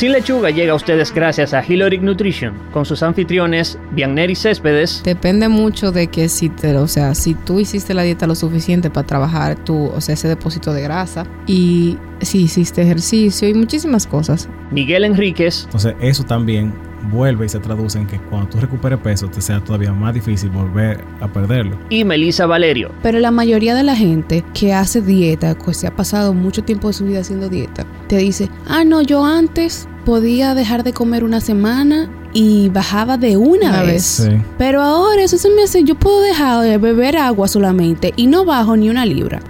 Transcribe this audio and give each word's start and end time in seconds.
Sin 0.00 0.12
Lechuga 0.12 0.48
llega 0.48 0.72
a 0.72 0.76
ustedes 0.76 1.12
gracias 1.12 1.52
a 1.52 1.62
Hiloric 1.62 2.00
Nutrition, 2.00 2.54
con 2.72 2.86
sus 2.86 3.02
anfitriones 3.02 3.78
Bianeri 3.90 4.34
Céspedes. 4.34 5.02
Depende 5.04 5.46
mucho 5.50 5.92
de 5.92 6.06
que 6.06 6.30
si 6.30 6.48
te, 6.48 6.74
o 6.74 6.88
sea, 6.88 7.14
si 7.14 7.34
tú 7.34 7.60
hiciste 7.60 7.92
la 7.92 8.00
dieta 8.00 8.26
lo 8.26 8.34
suficiente 8.34 8.88
para 8.88 9.06
trabajar 9.06 9.62
tu, 9.62 9.88
o 9.88 10.00
sea, 10.00 10.14
ese 10.14 10.26
depósito 10.26 10.72
de 10.72 10.80
grasa 10.80 11.26
y 11.46 11.98
si 12.22 12.44
hiciste 12.44 12.80
ejercicio 12.80 13.46
y 13.46 13.52
muchísimas 13.52 14.06
cosas. 14.06 14.48
Miguel 14.70 15.04
Enríquez. 15.04 15.64
Entonces, 15.66 15.94
eso 16.00 16.24
también 16.24 16.72
vuelve 17.10 17.46
y 17.46 17.48
se 17.48 17.58
traduce 17.58 17.98
en 17.98 18.06
que 18.06 18.18
cuando 18.18 18.48
tú 18.48 18.60
recuperes 18.60 18.98
peso 18.98 19.28
te 19.28 19.40
sea 19.40 19.62
todavía 19.62 19.92
más 19.92 20.14
difícil 20.14 20.50
volver 20.50 21.02
a 21.20 21.28
perderlo. 21.28 21.78
Y 21.88 22.04
Melissa 22.04 22.46
Valerio. 22.46 22.90
Pero 23.02 23.18
la 23.18 23.30
mayoría 23.30 23.74
de 23.74 23.82
la 23.82 23.96
gente 23.96 24.44
que 24.54 24.72
hace 24.72 25.00
dieta, 25.00 25.54
que 25.54 25.74
se 25.74 25.86
ha 25.86 25.94
pasado 25.94 26.34
mucho 26.34 26.62
tiempo 26.62 26.88
de 26.88 26.94
su 26.94 27.04
vida 27.04 27.20
haciendo 27.20 27.48
dieta, 27.48 27.86
te 28.08 28.18
dice, 28.18 28.48
ah, 28.68 28.84
no, 28.84 29.02
yo 29.02 29.24
antes 29.24 29.88
podía 30.04 30.54
dejar 30.54 30.82
de 30.82 30.92
comer 30.92 31.24
una 31.24 31.40
semana 31.40 32.10
y 32.32 32.68
bajaba 32.68 33.16
de 33.16 33.36
una, 33.36 33.82
vez. 33.82 34.28
Pero 34.58 34.82
ahora 34.82 35.22
eso 35.22 35.38
se 35.38 35.50
me 35.50 35.62
hace, 35.62 35.84
yo 35.84 35.94
puedo 35.94 36.20
dejar 36.20 36.62
de 36.62 36.78
beber 36.78 37.16
agua 37.16 37.48
solamente 37.48 38.12
y 38.16 38.26
no 38.26 38.44
bajo 38.44 38.76
ni 38.76 38.88
una 38.88 39.04
libra. 39.04 39.40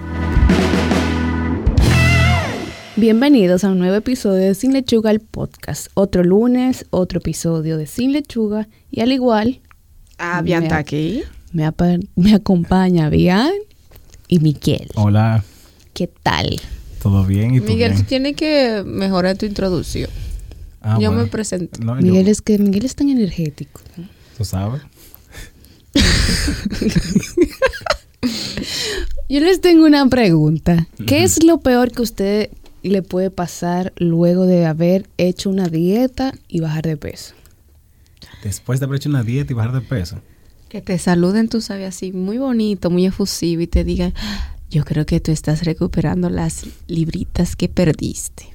Bienvenidos 3.01 3.65
a 3.65 3.71
un 3.71 3.79
nuevo 3.79 3.95
episodio 3.95 4.49
de 4.49 4.55
Sin 4.55 4.75
Lechuga, 4.75 5.11
el 5.11 5.21
podcast. 5.21 5.87
Otro 5.95 6.23
lunes, 6.23 6.85
otro 6.91 7.21
episodio 7.21 7.79
de 7.79 7.87
Sin 7.87 8.13
Lechuga. 8.13 8.69
Y 8.91 9.01
al 9.01 9.11
igual... 9.11 9.63
Ah, 10.19 10.43
Bian 10.43 10.65
está 10.65 10.77
aquí. 10.77 11.23
Me, 11.55 11.67
me 12.17 12.35
acompaña 12.35 13.09
Bian 13.09 13.53
y 14.29 14.41
Miguel. 14.41 14.91
Hola. 14.97 15.43
¿Qué 15.95 16.09
tal? 16.09 16.61
¿Todo 17.03 17.25
bien? 17.25 17.55
¿Y 17.55 17.61
tú 17.61 17.69
Miguel, 17.69 17.93
bien? 17.93 18.03
tú 18.03 18.07
tienes 18.07 18.37
que 18.37 18.83
mejorar 18.85 19.39
tu 19.39 19.47
introducción. 19.47 20.11
Ah, 20.83 20.99
yo 21.01 21.09
bueno. 21.09 21.25
me 21.25 21.31
presento. 21.31 21.81
No, 21.83 21.95
Miguel 21.95 22.27
yo- 22.27 22.33
es 22.33 22.43
que 22.43 22.59
Miguel 22.59 22.85
es 22.85 22.95
tan 22.97 23.09
energético. 23.09 23.81
Tú 24.37 24.45
sabes. 24.45 24.83
Yo 29.31 29.39
les 29.39 29.61
tengo 29.61 29.87
una 29.87 30.07
pregunta. 30.09 30.89
¿Qué 31.07 31.23
es 31.23 31.45
lo 31.45 31.61
peor 31.61 31.93
que 31.93 32.03
usted 32.03 32.51
le 32.89 33.03
puede 33.03 33.31
pasar 33.31 33.93
luego 33.97 34.47
de 34.47 34.65
haber 34.67 35.07
hecho 35.19 35.51
una 35.51 35.69
dieta 35.69 36.33
y 36.49 36.61
bajar 36.61 36.85
de 36.87 36.97
peso? 36.97 37.35
Después 38.43 38.81
de 38.81 38.87
haber 38.87 38.97
hecho 38.97 39.09
una 39.11 39.23
dieta 39.23 39.53
y 39.53 39.57
bajar 39.57 39.73
de 39.73 39.81
peso. 39.83 40.17
Que 40.69 40.81
te 40.81 40.99
saluden, 40.99 41.49
tú 41.49 41.61
sabes, 41.61 41.89
así 41.89 42.13
muy 42.13 42.39
bonito, 42.39 42.91
muy 42.91 43.05
efusivo 43.07 43.61
y 43.63 43.67
te 43.67 43.85
digan, 43.85 44.15
"Ah, 44.17 44.55
yo 44.71 44.85
creo 44.85 45.05
que 45.05 45.21
tú 45.21 45.33
estás 45.33 45.65
recuperando 45.65 46.31
las 46.31 46.65
libritas 46.87 47.57
que 47.57 47.69
perdiste. 47.69 48.47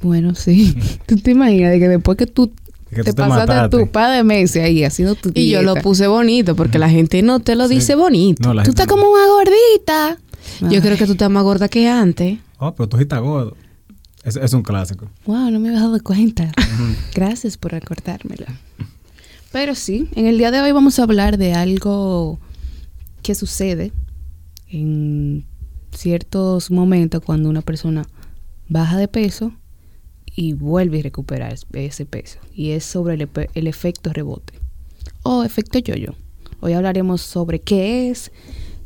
Bueno, 0.00 0.34
sí. 0.34 0.74
¿Tú 1.06 1.16
te 1.16 1.32
imaginas 1.32 1.72
de 1.72 1.78
que 1.78 1.88
después 1.88 2.16
que 2.16 2.26
tú 2.26 2.50
que 2.88 3.04
te 3.04 3.10
tú 3.10 3.16
te 3.16 3.22
pasaste 3.22 3.52
mataste. 3.52 3.76
tu 3.76 3.86
par 3.92 4.16
de 4.16 4.24
meses 4.24 4.64
ahí 4.64 4.82
haciendo 4.82 5.14
tu 5.14 5.30
Y 5.34 5.50
yo 5.50 5.62
lo 5.62 5.74
dieta? 5.74 5.82
puse 5.82 6.06
bonito 6.08 6.56
porque 6.56 6.78
la 6.78 6.88
gente 6.90 7.22
no 7.22 7.38
te 7.38 7.54
lo 7.54 7.68
Sí. 7.68 7.74
dice 7.76 7.94
bonito. 7.94 8.48
No, 8.48 8.54
la 8.54 8.64
Tú 8.64 8.70
estás 8.70 8.86
no- 8.88 8.94
como 8.96 9.10
una 9.12 9.26
gordita. 9.28 10.18
Yo 10.70 10.80
creo 10.80 10.96
que 10.96 11.06
tú 11.06 11.12
estás 11.12 11.30
más 11.30 11.42
gorda 11.42 11.68
que 11.68 11.88
antes. 11.88 12.38
Oh, 12.58 12.74
pero 12.74 12.88
tú 12.88 12.96
sí 12.96 13.02
estás 13.04 13.20
gordo. 13.20 13.56
Es, 14.24 14.36
es 14.36 14.52
un 14.52 14.62
clásico. 14.62 15.08
Wow, 15.26 15.50
no 15.50 15.58
me 15.60 15.68
había 15.70 15.80
dado 15.80 16.02
cuenta. 16.02 16.52
Gracias 17.14 17.56
por 17.56 17.72
recordármelo. 17.72 18.46
Pero 19.52 19.74
sí, 19.74 20.08
en 20.14 20.26
el 20.26 20.36
día 20.38 20.50
de 20.50 20.60
hoy 20.60 20.72
vamos 20.72 20.98
a 20.98 21.04
hablar 21.04 21.38
de 21.38 21.54
algo 21.54 22.38
que 23.22 23.34
sucede 23.34 23.92
en 24.68 25.44
ciertos 25.92 26.70
momentos 26.70 27.22
cuando 27.24 27.48
una 27.48 27.62
persona 27.62 28.06
baja 28.68 28.96
de 28.96 29.08
peso 29.08 29.52
y 30.36 30.52
vuelve 30.52 31.00
a 31.00 31.02
recuperar 31.02 31.52
es- 31.52 31.66
ese 31.72 32.06
peso. 32.06 32.38
Y 32.54 32.70
es 32.70 32.84
sobre 32.84 33.14
el, 33.14 33.28
el 33.54 33.66
efecto 33.66 34.12
rebote 34.12 34.54
o 35.22 35.42
efecto 35.44 35.78
yo-yo. 35.78 36.14
Hoy 36.60 36.74
hablaremos 36.74 37.22
sobre 37.22 37.60
qué 37.60 38.10
es, 38.10 38.30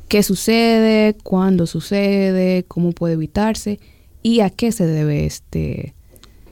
qué 0.08 0.22
sucede, 0.22 1.16
cuándo 1.22 1.66
sucede, 1.66 2.64
cómo 2.68 2.92
puede 2.92 3.14
evitarse 3.14 3.80
y 4.22 4.40
a 4.40 4.50
qué 4.50 4.72
se 4.72 4.86
debe 4.86 5.26
este 5.26 5.94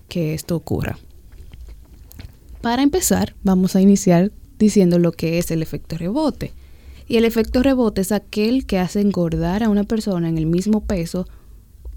que 0.09 0.35
esto 0.35 0.57
ocurra. 0.57 0.99
Para 2.61 2.83
empezar, 2.83 3.35
vamos 3.43 3.75
a 3.77 3.81
iniciar 3.81 4.31
diciendo 4.59 4.99
lo 4.99 5.13
que 5.13 5.39
es 5.39 5.51
el 5.51 5.63
efecto 5.63 5.97
rebote. 5.99 6.53
Y 7.09 7.17
el 7.17 7.25
efecto 7.25 7.63
rebote 7.63 8.01
es 8.01 8.13
aquel 8.13 8.67
que 8.67 8.79
hace 8.79 9.01
engordar 9.01 9.63
a 9.63 9.69
una 9.69 9.85
persona 9.85 10.29
en 10.29 10.39
el 10.39 10.47
mismo 10.47 10.85
peso, 10.85 11.27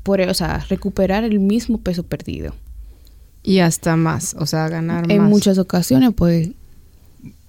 por, 0.01 0.21
o 0.21 0.33
sea, 0.33 0.65
recuperar 0.69 1.23
el 1.23 1.39
mismo 1.39 1.77
peso 1.79 2.03
perdido. 2.03 2.53
Y 3.43 3.59
hasta 3.59 3.95
más, 3.95 4.35
o 4.39 4.45
sea, 4.45 4.67
ganar 4.69 5.11
En 5.11 5.21
más. 5.21 5.29
muchas 5.29 5.57
ocasiones, 5.57 6.11
pues, 6.15 6.49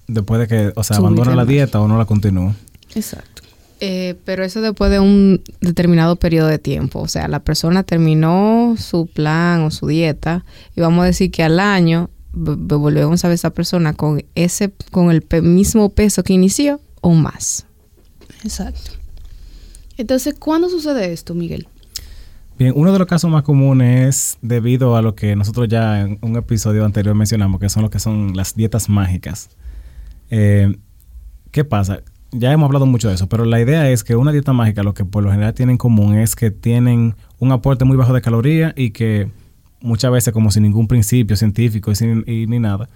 Después 0.07 0.39
de 0.39 0.47
que, 0.47 0.71
o 0.75 0.83
sea, 0.83 0.97
abandona 0.97 1.35
la 1.35 1.43
dieta 1.45 1.81
o 1.81 1.87
no 1.87 1.97
la 1.97 2.05
continúa. 2.05 2.55
exacto. 2.95 3.41
Eh, 3.79 4.15
pero 4.25 4.43
eso 4.43 4.61
después 4.61 4.89
de 4.89 4.99
un 4.99 5.43
determinado 5.61 6.15
periodo 6.15 6.47
de 6.47 6.57
tiempo. 6.57 6.99
O 6.99 7.07
sea, 7.07 7.27
la 7.27 7.41
persona 7.41 7.83
terminó 7.83 8.75
su 8.77 9.07
plan 9.07 9.61
o 9.61 9.71
su 9.71 9.87
dieta 9.87 10.45
y 10.75 10.81
vamos 10.81 11.03
a 11.03 11.05
decir 11.05 11.31
que 11.31 11.43
al 11.43 11.59
año 11.59 12.09
volvemos 12.33 13.23
a 13.23 13.27
ver 13.27 13.33
a 13.33 13.35
esa 13.35 13.49
persona 13.49 13.93
con 13.93 14.23
ese 14.35 14.71
con 14.91 15.11
el 15.11 15.25
mismo 15.43 15.89
peso 15.89 16.23
que 16.23 16.33
inició 16.33 16.79
o 17.01 17.13
más. 17.13 17.65
Exacto. 18.43 18.91
Entonces, 19.97 20.35
¿cuándo 20.37 20.69
sucede 20.69 21.11
esto, 21.11 21.33
Miguel? 21.33 21.67
Bien, 22.57 22.73
uno 22.75 22.91
de 22.91 22.99
los 22.99 23.07
casos 23.07 23.29
más 23.29 23.43
comunes 23.43 24.07
es 24.07 24.37
debido 24.41 24.95
a 24.95 25.01
lo 25.01 25.13
que 25.15 25.35
nosotros 25.35 25.67
ya 25.67 26.01
en 26.01 26.17
un 26.21 26.37
episodio 26.37 26.85
anterior 26.85 27.13
mencionamos, 27.13 27.59
que 27.59 27.69
son 27.69 27.83
lo 27.83 27.89
que 27.89 27.99
son 27.99 28.35
las 28.35 28.55
dietas 28.55 28.89
mágicas. 28.89 29.49
Eh, 30.29 30.75
¿Qué 31.51 31.63
pasa? 31.63 32.01
Ya 32.39 32.51
hemos 32.51 32.65
hablado 32.67 32.85
mucho 32.85 33.07
de 33.09 33.15
eso, 33.15 33.27
pero 33.27 33.45
la 33.45 33.59
idea 33.59 33.89
es 33.89 34.03
que 34.03 34.15
una 34.15 34.31
dieta 34.31 34.53
mágica 34.53 34.83
lo 34.83 34.93
que 34.93 35.05
por 35.05 35.23
lo 35.23 35.31
general 35.31 35.53
tiene 35.53 35.71
en 35.73 35.77
común 35.77 36.15
es 36.15 36.35
que 36.35 36.51
tienen 36.51 37.15
un 37.39 37.51
aporte 37.51 37.83
muy 37.85 37.97
bajo 37.97 38.13
de 38.13 38.21
calorías 38.21 38.73
y 38.75 38.91
que 38.91 39.29
muchas 39.81 40.11
veces 40.11 40.33
como 40.33 40.51
sin 40.51 40.63
ningún 40.63 40.87
principio 40.87 41.35
científico 41.35 41.91
y, 41.91 41.95
sin- 41.95 42.23
ni 42.27 42.59
nada, 42.59 42.89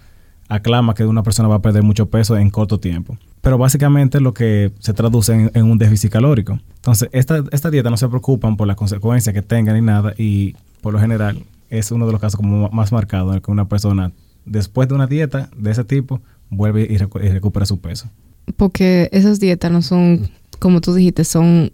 aclama 0.50 0.94
que 0.94 1.06
una 1.06 1.24
persona 1.24 1.48
va 1.48 1.56
a 1.56 1.62
perder 1.62 1.82
mucho 1.84 2.10
peso 2.10 2.38
en 2.38 2.50
corto 2.50 2.80
tiempo. 2.80 3.18
Pero 3.42 3.58
básicamente 3.58 4.20
lo 4.20 4.34
que 4.34 4.72
se 4.80 4.94
traduce 4.94 5.50
en, 5.54 5.64
un 5.64 5.78
déficit 5.78 6.12
calórico. 6.12 6.60
Entonces, 6.76 7.10
esta, 7.14 7.44
esta 7.52 7.72
dieta 7.72 7.90
no 7.90 7.98
se 7.98 8.08
preocupan 8.10 8.58
por 8.58 8.68
las 8.68 8.76
consecuencias 8.76 9.34
que 9.34 9.42
tenga 9.42 9.74
ni 9.74 9.82
nada 9.82 10.14
y 10.18 10.56
por 10.82 10.94
lo 10.94 11.00
general 11.00 11.42
es 11.70 11.92
uno 11.92 12.06
de 12.06 12.12
los 12.12 12.20
casos 12.22 12.36
como 12.38 12.70
más 12.70 12.92
marcados 12.92 13.30
en 13.32 13.36
el 13.38 13.42
que 13.42 13.50
una 13.52 13.70
persona 13.70 14.12
después 14.46 14.88
de 14.90 14.96
una 14.96 15.08
dieta 15.08 15.50
de 15.56 15.72
ese 15.72 15.84
tipo 15.86 16.22
vuelve 16.50 16.86
y 16.90 16.98
recupera 16.98 17.66
su 17.66 17.80
peso. 17.80 18.10
Porque 18.58 19.10
esas 19.12 19.40
dietas 19.40 19.72
no 19.72 19.82
son, 19.82 20.30
como 20.60 20.82
tú 20.82 20.94
dijiste, 20.94 21.24
son 21.24 21.72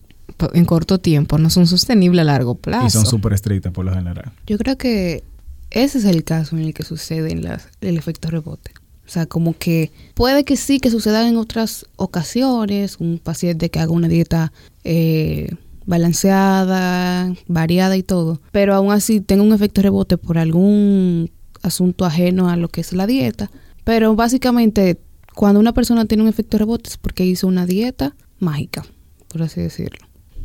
en 0.53 0.66
corto 0.66 1.00
tiempo, 1.00 1.38
no 1.38 1.50
son 1.50 1.66
sostenibles 1.67 2.22
a 2.22 2.25
largo 2.25 2.55
plazo. 2.55 2.85
Y 2.85 2.89
son 2.89 3.05
súper 3.05 3.33
estrictas 3.33 3.72
por 3.73 3.85
lo 3.85 3.94
general. 3.94 4.31
Yo 4.45 4.57
creo 4.57 4.78
que 4.78 5.23
ese 5.72 5.97
es 5.97 6.05
el 6.05 6.23
caso 6.23 6.55
en 6.57 6.63
el 6.63 6.73
que 6.73 6.83
sucede 6.83 7.31
en 7.31 7.44
las- 7.44 7.67
el 7.81 7.97
efecto 7.97 8.29
rebote. 8.29 8.72
O 9.05 9.09
sea, 9.09 9.25
como 9.25 9.57
que 9.57 9.91
puede 10.16 10.44
que 10.44 10.57
sí, 10.57 10.79
que 10.79 10.91
suceda 10.91 11.28
en 11.28 11.38
otras 11.38 11.85
ocasiones, 11.95 12.97
un 12.99 13.19
paciente 13.19 13.69
que 13.69 13.79
haga 13.79 13.91
una 13.91 14.09
dieta 14.09 14.51
eh, 14.84 15.49
balanceada, 15.85 17.34
variada 17.47 17.95
y 17.97 18.03
todo, 18.03 18.41
pero 18.51 18.73
aún 18.75 18.91
así 18.91 19.22
tenga 19.22 19.44
un 19.44 19.53
efecto 19.53 19.81
rebote 19.81 20.17
por 20.17 20.38
algún 20.38 21.29
asunto 21.63 22.05
ajeno 22.05 22.49
a 22.49 22.57
lo 22.57 22.67
que 22.69 22.81
es 22.81 22.94
la 22.94 23.07
dieta. 23.07 23.49
Pero 23.84 24.16
básicamente, 24.16 24.97
cuando 25.38 25.59
una 25.59 25.72
persona 25.72 26.06
tiene 26.06 26.24
un 26.24 26.30
efecto 26.30 26.58
rebote 26.58 26.90
es 26.90 26.98
porque 26.98 27.24
hizo 27.24 27.46
una 27.46 27.68
dieta 27.68 28.16
mágica, 28.40 28.84
por 29.28 29.44
así 29.44 29.62
decirlo. 29.62 30.00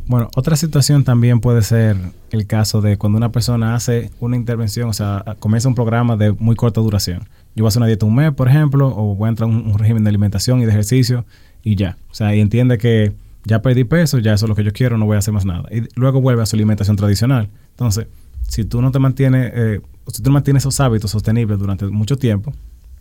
Bueno, 0.06 0.28
otra 0.36 0.54
situación 0.54 1.02
también 1.02 1.40
puede 1.40 1.62
ser 1.62 1.96
el 2.30 2.46
caso 2.46 2.82
de 2.82 2.98
cuando 2.98 3.16
una 3.16 3.32
persona 3.32 3.74
hace 3.74 4.10
una 4.20 4.36
intervención, 4.36 4.90
o 4.90 4.92
sea, 4.92 5.24
comienza 5.38 5.66
un 5.66 5.74
programa 5.74 6.18
de 6.18 6.32
muy 6.32 6.56
corta 6.56 6.82
duración. 6.82 7.20
Yo 7.54 7.62
voy 7.62 7.66
a 7.66 7.68
hacer 7.68 7.80
una 7.80 7.86
dieta 7.86 8.04
un 8.04 8.14
mes, 8.14 8.34
por 8.34 8.48
ejemplo, 8.48 8.88
o 8.88 9.14
voy 9.14 9.28
a 9.28 9.30
entrar 9.30 9.48
un, 9.48 9.66
un 9.66 9.78
régimen 9.78 10.04
de 10.04 10.10
alimentación 10.10 10.60
y 10.60 10.66
de 10.66 10.72
ejercicio 10.72 11.24
y 11.62 11.74
ya. 11.76 11.96
O 12.10 12.14
sea, 12.14 12.36
y 12.36 12.40
entiende 12.40 12.76
que 12.76 13.14
ya 13.44 13.62
perdí 13.62 13.84
peso, 13.84 14.18
ya 14.18 14.34
eso 14.34 14.44
es 14.44 14.48
lo 14.50 14.54
que 14.54 14.62
yo 14.62 14.72
quiero, 14.74 14.98
no 14.98 15.06
voy 15.06 15.16
a 15.16 15.20
hacer 15.20 15.32
más 15.32 15.46
nada. 15.46 15.70
Y 15.70 15.88
luego 15.94 16.20
vuelve 16.20 16.42
a 16.42 16.46
su 16.46 16.54
alimentación 16.56 16.96
tradicional. 16.96 17.48
Entonces, 17.70 18.08
si 18.46 18.64
tú 18.66 18.82
no 18.82 18.90
te 18.90 18.98
mantienes, 18.98 19.52
eh, 19.54 19.80
si 20.08 20.22
tú 20.22 20.28
no 20.28 20.34
mantienes 20.34 20.64
esos 20.64 20.78
hábitos 20.80 21.12
sostenibles 21.12 21.58
durante 21.58 21.86
mucho 21.86 22.16
tiempo, 22.18 22.52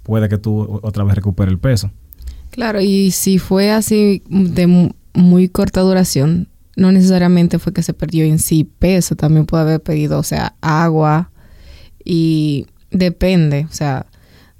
puede 0.03 0.30
que 0.30 0.38
tú 0.38 0.80
otra 0.83 1.03
vez 1.03 1.15
recuperes 1.15 1.51
el 1.51 1.59
peso. 1.59 1.92
Claro, 2.50 2.81
y 2.81 3.12
si 3.12 3.38
fue 3.39 3.71
así 3.71 4.24
de 4.30 4.68
mu- 4.68 4.92
muy 5.13 5.48
corta 5.50 5.81
duración, 5.81 6.48
no 6.75 6.92
necesariamente 6.92 7.59
fue 7.59 7.74
que 7.74 7.83
se 7.83 7.94
perdió 7.94 8.25
en 8.25 8.39
sí 8.39 8.63
peso, 8.63 9.15
también 9.15 9.45
puede 9.45 9.63
haber 9.63 9.81
perdido, 9.81 10.19
o 10.19 10.24
sea, 10.24 10.56
agua 10.62 11.31
y 12.03 12.65
depende, 12.89 13.68
o 13.69 13.74
sea, 13.74 14.06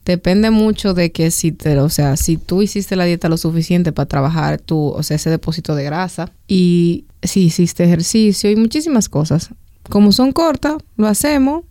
depende 0.06 0.52
mucho 0.52 0.94
de 0.94 1.12
que 1.12 1.32
si 1.32 1.52
te, 1.52 1.78
o 1.80 1.90
sea, 1.90 2.16
si 2.18 2.38
tú 2.38 2.62
hiciste 2.62 2.96
la 2.96 3.06
dieta 3.06 3.30
lo 3.30 3.38
suficiente 3.38 3.92
para 3.92 4.08
trabajar 4.08 4.60
tu, 4.60 4.78
o 4.90 5.04
sea, 5.04 5.16
ese 5.16 5.30
depósito 5.30 5.76
de 5.76 5.84
grasa 5.84 6.32
y 6.48 7.06
si 7.24 7.42
hiciste 7.46 7.84
ejercicio 7.84 8.50
y 8.50 8.56
muchísimas 8.56 9.10
cosas. 9.10 9.50
Como 9.90 10.12
son 10.12 10.32
cortas, 10.32 10.76
lo 10.96 11.08
hacemos, 11.08 11.64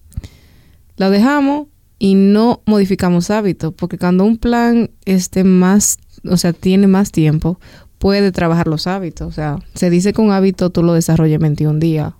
la 0.96 1.10
dejamos 1.10 1.68
y 2.00 2.14
no 2.16 2.62
modificamos 2.66 3.30
hábitos, 3.30 3.72
porque 3.74 3.96
cuando 3.98 4.24
un 4.24 4.38
plan 4.38 4.90
esté 5.04 5.44
más, 5.44 5.98
o 6.28 6.36
sea, 6.36 6.52
tiene 6.52 6.88
más 6.88 7.12
tiempo, 7.12 7.60
puede 7.98 8.32
trabajar 8.32 8.66
los 8.66 8.86
hábitos. 8.88 9.28
O 9.28 9.32
sea, 9.32 9.58
se 9.74 9.90
dice 9.90 10.12
que 10.12 10.20
un 10.20 10.32
hábito 10.32 10.70
tú 10.70 10.82
lo 10.82 10.94
desarrollas 10.94 11.34
en 11.36 11.42
21 11.42 11.78
días 11.78 12.14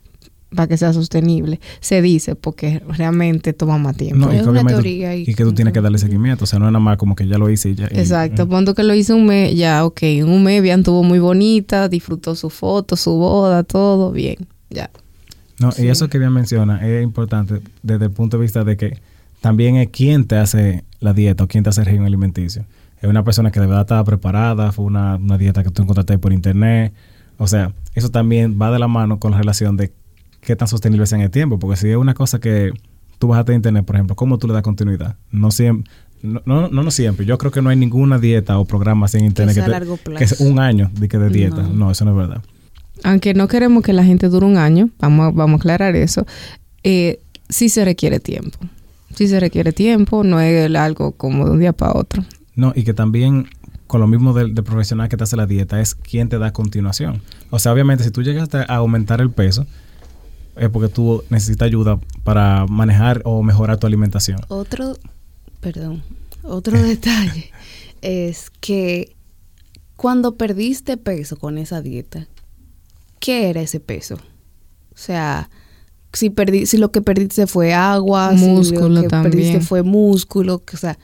para 0.55 0.67
que 0.67 0.77
sea 0.77 0.93
sostenible. 0.93 1.61
Se 1.81 2.03
dice 2.03 2.35
porque 2.35 2.83
realmente 2.89 3.53
toma 3.55 3.79
más 3.79 3.97
tiempo. 3.97 4.27
No, 4.27 4.33
y 4.33 4.37
Es 4.37 4.43
que, 4.43 4.49
una 4.51 4.65
teoría 4.67 5.17
y- 5.17 5.23
y 5.23 5.35
que 5.35 5.45
tú 5.45 5.53
tienes 5.55 5.73
que 5.73 5.81
darle 5.81 5.97
seguimiento. 5.97 6.45
O 6.45 6.47
sea, 6.47 6.59
no 6.59 6.67
es 6.67 6.73
nada 6.73 6.83
más 6.85 6.99
como 6.99 7.15
que 7.17 7.27
ya 7.27 7.39
lo 7.39 7.49
hice 7.49 7.71
y 7.71 7.75
ya. 7.77 7.89
y- 7.91 7.99
Exacto, 8.01 8.47
cuando 8.49 8.75
que 8.75 8.83
lo 8.83 8.93
hizo 8.95 9.17
un 9.17 9.27
mes, 9.27 9.57
ya, 9.57 9.85
ok, 9.87 10.03
en 10.03 10.29
un 10.29 10.43
mes 10.43 10.61
Bian 10.61 10.83
tuvo 10.83 11.03
muy 11.05 11.21
bonita, 11.21 11.89
disfrutó 11.89 12.35
su 12.35 12.51
foto, 12.51 12.97
su 12.97 13.13
boda, 13.13 13.63
todo 13.63 14.13
bien, 14.13 14.37
ya. 14.69 14.91
No, 15.61 15.71
Sí. 15.73 15.85
y 15.85 15.89
eso 15.89 16.09
que 16.09 16.19
bien 16.19 16.33
menciona 16.33 16.87
es 16.87 17.03
importante 17.03 17.61
desde 17.83 18.07
el 18.07 18.11
punto 18.11 18.37
de 18.37 18.43
vista 18.43 18.65
de 18.65 18.77
que 18.77 18.99
también 19.41 19.77
es 19.77 19.89
quién 19.91 20.25
te 20.27 20.37
hace 20.37 20.85
la 21.01 21.13
dieta 21.13 21.45
o 21.45 21.49
quién 21.49 21.65
te 21.65 21.71
hace 21.71 21.81
el 21.81 21.87
régimen 21.87 22.07
alimenticio. 22.07 22.65
Es 23.01 23.09
una 23.09 23.25
persona 23.25 23.51
que 23.51 23.61
de 23.61 23.67
verdad 23.67 23.83
estaba 23.83 24.05
preparada, 24.05 24.73
fue 24.73 24.85
una, 24.85 25.17
una 25.17 25.39
dieta 25.39 25.63
que 25.65 25.71
tú 25.71 25.83
encontraste 25.83 26.19
por 26.19 26.33
internet. 26.33 26.93
O 27.39 27.47
sea, 27.47 27.73
eso 27.95 28.11
también 28.11 28.59
va 28.61 28.71
de 28.71 28.79
la 28.79 28.89
mano 28.89 29.19
con 29.19 29.31
la 29.33 29.39
relación 29.39 29.77
de 29.79 29.93
qué 30.43 30.55
tan 30.57 30.69
sostenible 30.69 31.07
sea 31.07 31.17
en 31.19 31.25
el 31.25 31.31
tiempo. 31.31 31.59
Porque 31.59 31.77
si 31.77 31.89
es 31.89 31.97
una 31.97 32.13
cosa 32.13 32.39
que 32.41 32.73
tú 33.19 33.29
bajaste 33.29 33.53
de 33.53 33.57
internet, 33.57 33.85
por 33.87 33.97
ejemplo, 33.97 34.15
¿cómo 34.17 34.37
tú 34.39 34.47
le 34.49 34.53
das 34.53 34.63
continuidad? 34.63 35.17
No 35.31 35.51
siempre. 35.51 35.91
No, 36.23 36.43
no, 36.45 36.69
no, 36.69 36.83
no 36.83 36.91
siempre. 36.91 37.25
Yo 37.25 37.39
creo 37.39 37.51
que 37.51 37.63
no 37.63 37.71
hay 37.71 37.77
ninguna 37.77 38.19
dieta 38.19 38.59
o 38.59 38.67
programa 38.67 39.07
así 39.07 39.17
en 39.17 39.25
internet 39.25 39.55
sea 39.55 39.65
que, 39.65 39.67
te- 39.67 39.71
largo 39.73 39.97
que 40.19 40.25
es 40.25 40.35
plazo. 40.37 40.45
un 40.45 40.59
año 40.59 40.91
de, 40.93 41.09
que 41.09 41.17
de 41.17 41.31
dieta. 41.31 41.63
No. 41.63 41.69
No. 41.73 41.91
eso 41.91 42.05
no 42.05 42.11
es 42.11 42.17
verdad. 42.19 42.43
Aunque 43.03 43.33
no 43.33 43.49
queremos 43.49 43.83
que 43.83 43.95
la 43.95 44.05
gente 44.05 44.29
dure 44.29 44.45
un 44.45 44.59
año, 44.59 44.91
vamos 44.99 45.29
a, 45.29 45.31
vamos 45.31 45.55
a 45.55 45.61
aclarar 45.63 45.97
eso, 45.97 46.27
eh, 46.85 47.21
sí 47.49 47.71
se 47.71 47.83
requiere 47.87 48.21
tiempo. 48.21 48.59
Sí 49.21 49.29
se 49.29 49.39
requiere 49.39 49.75
tiempo, 49.75 50.25
no 50.25 50.41
es 50.41 50.75
algo 50.75 51.13
como 51.13 51.45
de 51.45 51.51
un 51.51 51.61
día 51.61 51.75
para 51.75 51.93
otro. 51.93 52.25
No, 52.55 52.73
y 52.75 52.85
que 52.85 52.95
también 52.95 53.51
con 53.87 54.01
lo 54.01 54.07
mismo 54.07 54.33
del, 54.33 54.55
del 54.55 54.65
profesional 54.65 55.11
que 55.11 55.19
te 55.19 55.25
hace 55.25 55.37
la 55.37 55.45
dieta 55.45 55.79
es 55.79 55.95
quién 55.95 56.31
te 56.31 56.39
da 56.39 56.55
continuación. 56.55 57.21
O 57.51 57.59
sea, 57.59 57.75
obviamente 57.75 58.03
si 58.03 58.11
tú 58.11 58.23
llegas 58.23 58.49
a 58.55 58.77
aumentar 58.77 59.21
el 59.21 59.31
peso 59.31 59.67
es 60.57 60.71
porque 60.71 60.89
tú 60.89 61.23
necesitas 61.29 61.67
ayuda 61.67 62.01
para 62.25 62.65
manejar 62.67 63.21
o 63.27 63.43
mejorar 63.43 63.77
tu 63.77 63.87
alimentación. 63.87 64.41
Otro, 64.49 64.97
perdón, 65.61 66.03
otro 66.43 66.83
detalle 66.83 67.51
es 68.01 68.49
que 68.49 69.15
cuando 69.97 70.37
perdiste 70.37 70.97
peso 70.97 71.37
con 71.37 71.59
esa 71.59 71.83
dieta, 71.83 72.27
¿qué 73.19 73.51
era 73.51 73.61
ese 73.61 73.81
peso? 73.81 74.15
O 74.15 74.97
sea, 74.97 75.51
si 76.13 76.31
perdí, 76.31 76.67
si 76.67 76.77
lo 76.77 76.91
que 76.91 77.03
perdiste 77.03 77.47
fue 77.47 77.73
agua, 77.73 78.37
si 78.37 78.45
lo 78.95 79.03
que 79.03 79.09
también. 79.09 79.33
perdiste 79.33 79.61
fue 79.61 79.83
músculo, 79.83 80.59
que- 80.65 80.77
o 80.77 80.79
sea, 80.79 80.99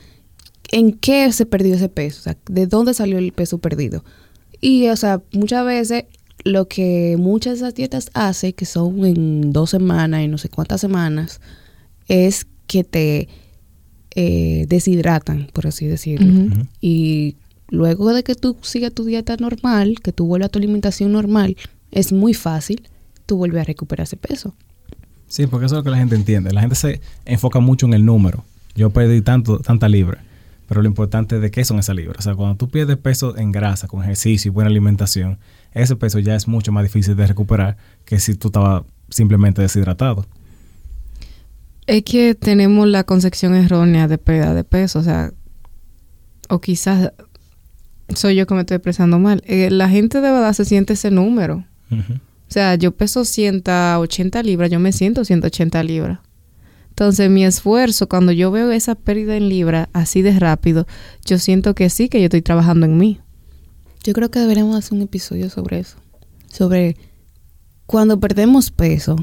¿en 0.72 0.92
qué 0.92 1.30
se 1.32 1.46
perdió 1.46 1.74
ese 1.74 1.88
peso? 1.88 2.18
O 2.20 2.22
sea, 2.22 2.36
¿de 2.48 2.66
dónde 2.66 2.92
salió 2.94 3.18
el 3.18 3.32
peso 3.32 3.58
perdido? 3.58 4.04
Y, 4.60 4.88
o 4.88 4.96
sea, 4.96 5.22
muchas 5.32 5.64
veces 5.64 6.04
lo 6.44 6.66
que 6.68 7.16
muchas 7.18 7.52
de 7.54 7.56
esas 7.58 7.74
dietas 7.74 8.10
hacen, 8.14 8.52
que 8.52 8.64
son 8.66 9.04
en 9.04 9.52
dos 9.52 9.70
semanas 9.70 10.22
y 10.22 10.28
no 10.28 10.38
sé 10.38 10.48
cuántas 10.48 10.80
semanas, 10.80 11.40
es 12.08 12.46
que 12.66 12.82
te 12.84 13.28
eh, 14.18 14.64
deshidratan, 14.68 15.48
por 15.52 15.66
así 15.66 15.86
decirlo. 15.86 16.32
Y 16.80 17.36
luego 17.68 18.12
de 18.14 18.22
que 18.22 18.34
tú 18.34 18.56
sigas 18.62 18.92
tu 18.92 19.04
dieta 19.04 19.36
normal, 19.38 19.96
que 20.02 20.12
tú 20.12 20.26
vuelvas 20.26 20.46
a 20.46 20.50
tu 20.50 20.58
alimentación 20.58 21.12
normal, 21.12 21.56
es 21.90 22.12
muy 22.12 22.32
fácil, 22.32 22.88
tú 23.26 23.36
vuelves 23.36 23.60
a 23.60 23.64
recuperar 23.64 24.04
ese 24.04 24.16
peso. 24.16 24.54
Sí, 25.28 25.46
porque 25.46 25.66
eso 25.66 25.74
es 25.74 25.78
lo 25.80 25.84
que 25.84 25.90
la 25.90 25.98
gente 25.98 26.14
entiende. 26.14 26.52
La 26.52 26.60
gente 26.60 26.76
se 26.76 27.00
enfoca 27.24 27.60
mucho 27.60 27.86
en 27.86 27.94
el 27.94 28.04
número. 28.04 28.44
Yo 28.74 28.90
perdí 28.90 29.22
tanto, 29.22 29.58
tanta 29.58 29.88
libra. 29.88 30.22
Pero 30.68 30.82
lo 30.82 30.88
importante 30.88 31.36
es 31.36 31.42
de 31.42 31.50
qué 31.50 31.64
son 31.64 31.78
esas 31.78 31.94
libras. 31.94 32.18
O 32.18 32.22
sea, 32.22 32.34
cuando 32.34 32.56
tú 32.56 32.68
pierdes 32.68 32.96
peso 32.96 33.36
en 33.36 33.52
grasa, 33.52 33.86
con 33.86 34.02
ejercicio 34.02 34.50
y 34.50 34.52
buena 34.52 34.68
alimentación, 34.68 35.38
ese 35.72 35.96
peso 35.96 36.18
ya 36.18 36.34
es 36.34 36.48
mucho 36.48 36.72
más 36.72 36.82
difícil 36.82 37.14
de 37.16 37.26
recuperar 37.26 37.76
que 38.04 38.18
si 38.18 38.34
tú 38.34 38.48
estabas 38.48 38.82
simplemente 39.08 39.62
deshidratado. 39.62 40.26
Es 41.86 42.02
que 42.02 42.34
tenemos 42.34 42.88
la 42.88 43.04
concepción 43.04 43.54
errónea 43.54 44.08
de 44.08 44.18
pérdida 44.18 44.54
de 44.54 44.64
peso, 44.64 44.98
o 44.98 45.02
sea, 45.02 45.32
o 46.48 46.60
quizás 46.60 47.12
soy 48.14 48.34
yo 48.34 48.46
que 48.46 48.54
me 48.54 48.60
estoy 48.60 48.76
expresando 48.76 49.18
mal. 49.18 49.42
Eh, 49.46 49.70
la 49.70 49.88
gente 49.88 50.20
de 50.20 50.30
verdad 50.30 50.52
se 50.52 50.64
siente 50.64 50.94
ese 50.94 51.10
número. 51.10 51.64
Ujú. 51.90 52.20
O 52.48 52.52
sea, 52.52 52.76
yo 52.76 52.92
peso 52.92 53.24
180 53.24 54.42
libras, 54.42 54.70
yo 54.70 54.78
me 54.78 54.92
siento 54.92 55.24
180 55.24 55.82
libras. 55.82 56.20
Entonces, 56.90 57.28
mi 57.28 57.44
esfuerzo, 57.44 58.08
cuando 58.08 58.32
yo 58.32 58.50
veo 58.50 58.70
esa 58.72 58.94
pérdida 58.94 59.36
en 59.36 59.48
libras 59.48 59.88
así 59.92 60.22
de 60.22 60.38
rápido, 60.38 60.86
yo 61.26 61.38
siento 61.38 61.74
que 61.74 61.90
sí, 61.90 62.08
que 62.08 62.20
yo 62.20 62.24
estoy 62.24 62.40
trabajando 62.40 62.86
en 62.86 62.96
mí. 62.96 63.20
Yo 64.02 64.14
creo 64.14 64.30
que 64.30 64.38
deberíamos 64.38 64.76
hacer 64.76 64.94
un 64.94 65.02
episodio 65.02 65.50
sobre 65.50 65.80
eso. 65.80 65.98
Sobre 66.50 66.96
cuando 67.84 68.18
perdemos 68.18 68.70
peso, 68.70 69.16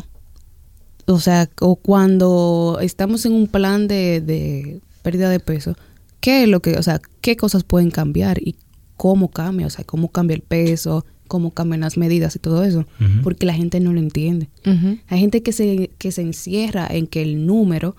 o 1.08 1.20
sea, 1.20 1.50
o 1.62 1.76
cuando 1.76 2.78
estamos 2.82 3.26
en 3.26 3.34
un 3.34 3.48
plan 3.48 3.88
de, 3.88 4.22
de 4.22 4.82
pérdida 5.02 5.30
de 5.30 5.40
peso, 5.40 5.76
¿qué 6.20 6.44
es 6.44 6.50
lo 6.50 6.62
que, 6.62 6.78
o 6.78 6.84
sea, 6.84 7.02
qué 7.22 7.36
cosas 7.36 7.64
pueden 7.64 7.90
cambiar 7.90 8.38
y 8.40 8.56
cómo 8.98 9.32
cambia? 9.32 9.66
O 9.66 9.70
sea, 9.72 9.84
cómo 9.84 10.10
cambia 10.10 10.36
el 10.36 10.42
peso, 10.42 11.06
cómo 11.34 11.50
cambian 11.50 11.82
las 11.82 11.98
medidas 11.98 12.36
y 12.36 12.40
todo 12.40 12.64
eso. 12.64 12.86
Porque 13.24 13.48
la 13.48 13.56
gente 13.56 13.80
no 13.80 13.92
lo 13.92 14.00
entiende. 14.00 14.50
Hay 15.08 15.20
gente 15.20 15.42
que 15.42 15.52
se, 15.52 15.90
que 15.98 16.12
se 16.12 16.22
encierra 16.22 16.86
en 16.92 17.08
que 17.08 17.24
el 17.24 17.48
número 17.48 17.96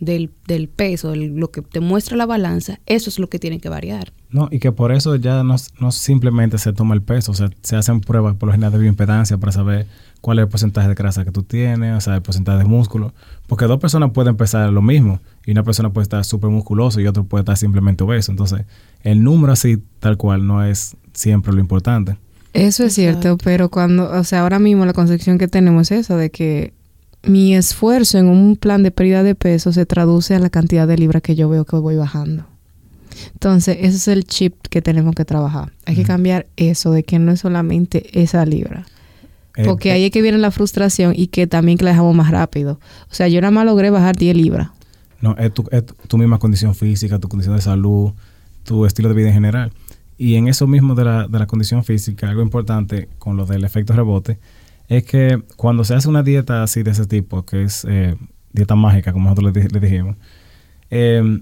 del, 0.00 0.28
del 0.46 0.68
peso, 0.68 1.14
el- 1.14 1.34
lo 1.36 1.50
que 1.50 1.62
te 1.62 1.80
muestra 1.80 2.14
la 2.18 2.26
balanza, 2.26 2.78
eso 2.84 3.08
es 3.08 3.18
lo 3.18 3.28
que 3.30 3.38
tiene 3.38 3.58
que 3.58 3.70
variar. 3.70 4.12
No, 4.28 4.48
y 4.50 4.58
que 4.58 4.70
por 4.70 4.92
eso 4.92 5.16
ya 5.16 5.42
no, 5.44 5.56
no 5.80 5.92
simplemente 5.92 6.58
se 6.58 6.74
toma 6.74 6.94
el 6.94 7.00
peso, 7.00 7.32
o 7.32 7.34
sea, 7.34 7.48
se 7.62 7.76
hacen 7.76 8.00
pruebas 8.02 8.34
por 8.36 8.48
lo 8.48 8.52
general 8.52 8.72
de 8.72 8.78
bioimpedancia 8.80 9.38
para 9.38 9.52
saber 9.52 9.86
cuál 10.20 10.38
es 10.38 10.42
el 10.42 10.48
porcentaje 10.48 10.88
de 10.88 10.94
grasa 10.94 11.24
que 11.24 11.30
tú 11.30 11.42
tienes, 11.42 11.96
o 11.96 12.00
sea, 12.02 12.16
el 12.16 12.22
porcentaje 12.22 12.58
de 12.58 12.64
músculo. 12.64 13.14
Porque 13.46 13.64
dos 13.66 13.78
personas 13.78 14.10
pueden 14.10 14.36
pesar 14.36 14.70
lo 14.72 14.82
mismo 14.82 15.20
y 15.46 15.52
una 15.52 15.62
persona 15.62 15.90
puede 15.90 16.02
estar 16.02 16.22
súper 16.24 16.50
musculoso 16.50 17.00
y 17.00 17.06
otro 17.06 17.24
puede 17.24 17.42
estar 17.42 17.56
simplemente 17.56 18.04
obeso. 18.04 18.30
Entonces, 18.32 18.62
el 19.02 19.22
número 19.22 19.52
así, 19.54 19.78
tal 20.00 20.16
cual, 20.16 20.46
no 20.46 20.64
es 20.64 20.96
siempre 21.14 21.52
lo 21.52 21.60
importante. 21.60 22.16
Eso 22.54 22.84
es 22.84 22.94
cierto, 22.94 23.36
pero 23.36 23.68
cuando, 23.68 24.08
o 24.10 24.24
sea, 24.24 24.42
ahora 24.42 24.60
mismo 24.60 24.86
la 24.86 24.92
concepción 24.92 25.38
que 25.38 25.48
tenemos 25.48 25.90
es 25.90 26.00
esa 26.00 26.16
de 26.16 26.30
que 26.30 26.72
mi 27.24 27.54
esfuerzo 27.54 28.18
en 28.18 28.26
un 28.26 28.56
plan 28.56 28.82
de 28.82 28.92
pérdida 28.92 29.22
de 29.24 29.34
peso 29.34 29.72
se 29.72 29.86
traduce 29.86 30.34
a 30.34 30.38
la 30.38 30.50
cantidad 30.50 30.86
de 30.86 30.96
libras 30.96 31.22
que 31.22 31.34
yo 31.34 31.48
veo 31.48 31.64
que 31.64 31.76
voy 31.76 31.96
bajando. 31.96 32.46
Entonces, 33.32 33.78
ese 33.80 33.96
es 33.96 34.08
el 34.08 34.24
chip 34.24 34.54
que 34.70 34.82
tenemos 34.82 35.14
que 35.14 35.24
trabajar. 35.24 35.72
Hay 35.84 35.96
que 35.96 36.04
cambiar 36.04 36.46
eso 36.56 36.92
de 36.92 37.02
que 37.02 37.18
no 37.18 37.32
es 37.32 37.40
solamente 37.40 38.20
esa 38.20 38.44
libra. 38.46 38.86
Eh, 39.56 39.64
Porque 39.64 39.90
eh, 39.90 39.92
ahí 39.92 40.04
es 40.04 40.10
que 40.10 40.22
viene 40.22 40.38
la 40.38 40.50
frustración 40.50 41.12
y 41.16 41.28
que 41.28 41.46
también 41.46 41.78
que 41.78 41.84
la 41.84 41.90
dejamos 41.90 42.14
más 42.14 42.30
rápido. 42.30 42.80
O 43.10 43.14
sea, 43.14 43.28
yo 43.28 43.40
nada 43.40 43.52
más 43.52 43.66
logré 43.66 43.90
bajar 43.90 44.16
10 44.16 44.36
libras. 44.36 44.68
No, 45.20 45.36
es 45.36 45.52
tu, 45.52 45.64
es 45.70 45.84
tu 45.84 46.18
misma 46.18 46.38
condición 46.38 46.74
física, 46.74 47.18
tu 47.18 47.28
condición 47.28 47.56
de 47.56 47.62
salud, 47.62 48.12
tu 48.64 48.84
estilo 48.84 49.08
de 49.08 49.14
vida 49.14 49.28
en 49.28 49.34
general. 49.34 49.72
Y 50.16 50.34
en 50.36 50.48
eso 50.48 50.66
mismo 50.66 50.94
de 50.94 51.04
la, 51.04 51.26
de 51.28 51.38
la 51.38 51.46
condición 51.46 51.82
física, 51.84 52.28
algo 52.28 52.42
importante 52.42 53.08
con 53.18 53.36
lo 53.36 53.46
del 53.46 53.64
efecto 53.64 53.92
rebote, 53.92 54.38
es 54.88 55.02
que 55.04 55.42
cuando 55.56 55.82
se 55.84 55.94
hace 55.94 56.08
una 56.08 56.22
dieta 56.22 56.62
así 56.62 56.82
de 56.82 56.90
ese 56.92 57.06
tipo, 57.06 57.44
que 57.44 57.62
es 57.64 57.84
eh, 57.88 58.16
dieta 58.52 58.74
mágica, 58.76 59.12
como 59.12 59.28
nosotros 59.30 59.52
le, 59.54 59.60
di- 59.62 59.68
le 59.68 59.80
dijimos, 59.80 60.16
eh, 60.90 61.40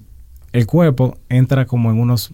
el 0.53 0.67
cuerpo 0.67 1.19
entra 1.29 1.67
como 1.67 1.91
en 1.91 1.99
unos, 1.99 2.33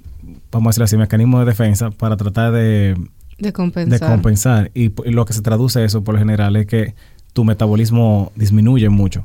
vamos 0.53 0.67
a 0.67 0.71
decir 0.71 0.83
así, 0.85 0.97
mecanismos 0.97 1.41
de 1.41 1.47
defensa 1.47 1.91
para 1.91 2.17
tratar 2.17 2.53
de, 2.53 2.61
De 2.61 2.97
de 3.39 3.53
compensar. 3.53 4.09
compensar. 4.11 4.71
Y, 4.75 4.93
y 5.05 5.11
lo 5.13 5.25
que 5.25 5.33
se 5.33 5.41
traduce 5.43 5.85
eso 5.85 6.05
por 6.05 6.15
lo 6.15 6.19
general 6.21 6.55
es 6.57 6.67
que 6.67 6.95
tu 7.33 7.45
metabolismo 7.45 8.33
disminuye 8.37 8.89
mucho. 8.89 9.25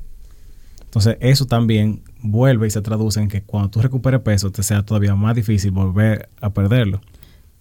Entonces, 0.85 1.17
eso 1.19 1.45
también 1.47 2.01
vuelve 2.23 2.65
y 2.67 2.69
se 2.71 2.81
traduce 2.81 3.19
en 3.19 3.27
que 3.27 3.43
cuando 3.43 3.69
tú 3.69 3.81
recuperes 3.81 4.21
peso, 4.21 4.49
te 4.51 4.63
sea 4.63 4.83
todavía 4.83 5.13
más 5.15 5.35
difícil 5.35 5.69
volver 5.71 6.29
a 6.41 6.49
perderlo. 6.51 7.01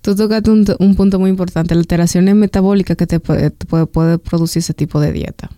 Tú 0.00 0.14
tocaste 0.16 0.50
un, 0.50 0.64
un 0.78 0.95
punto 0.97 1.19
muy 1.21 1.28
importante, 1.31 1.75
la 1.75 1.81
alteraciones 1.81 2.35
metabólicas 2.35 2.97
que 2.97 3.07
te 3.07 3.21
puede, 3.21 3.50
te 3.50 3.66
puede, 3.66 3.87
puede 3.87 4.19
producir 4.19 4.61
ese 4.61 4.73
tipo 4.75 5.00
de 5.00 5.12
dieta. 5.12 5.50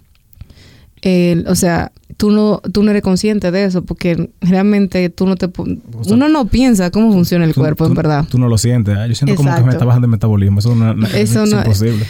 El- 1.02 1.46
o 1.48 1.54
sea, 1.54 1.92
tú 2.16 2.30
no, 2.30 2.60
tú 2.72 2.82
no 2.82 2.90
eres 2.90 3.02
consciente 3.02 3.50
de 3.50 3.64
eso 3.64 3.84
porque 3.84 4.30
realmente 4.40 5.10
tú 5.10 5.26
no 5.26 5.36
te... 5.36 5.48
po- 5.48 5.66
O 5.98 6.04
sea, 6.04 6.14
uno 6.14 6.28
no 6.28 6.46
piensa 6.46 6.90
cómo 6.90 7.12
funciona 7.12 7.44
el 7.44 7.52
Tú- 7.52 7.60
cuerpo, 7.60 7.84
tú- 7.84 7.90
en 7.90 7.96
verdad. 7.96 8.24
Tú 8.30 8.38
no 8.38 8.48
lo 8.48 8.56
sientes. 8.56 8.96
¿eh? 8.96 9.08
Yo 9.08 9.14
siento 9.14 9.34
como 9.34 9.48
que 9.50 9.54
me 9.56 9.58
Exacto. 9.60 9.76
está 9.76 9.84
bajando 9.84 10.06
el 10.06 10.10
metabolismo. 10.12 10.60
Eso 10.60 10.74
no, 10.74 11.06
Eso 11.08 11.44
es 11.44 11.50
no- 11.52 11.58
imposible. 11.58 12.06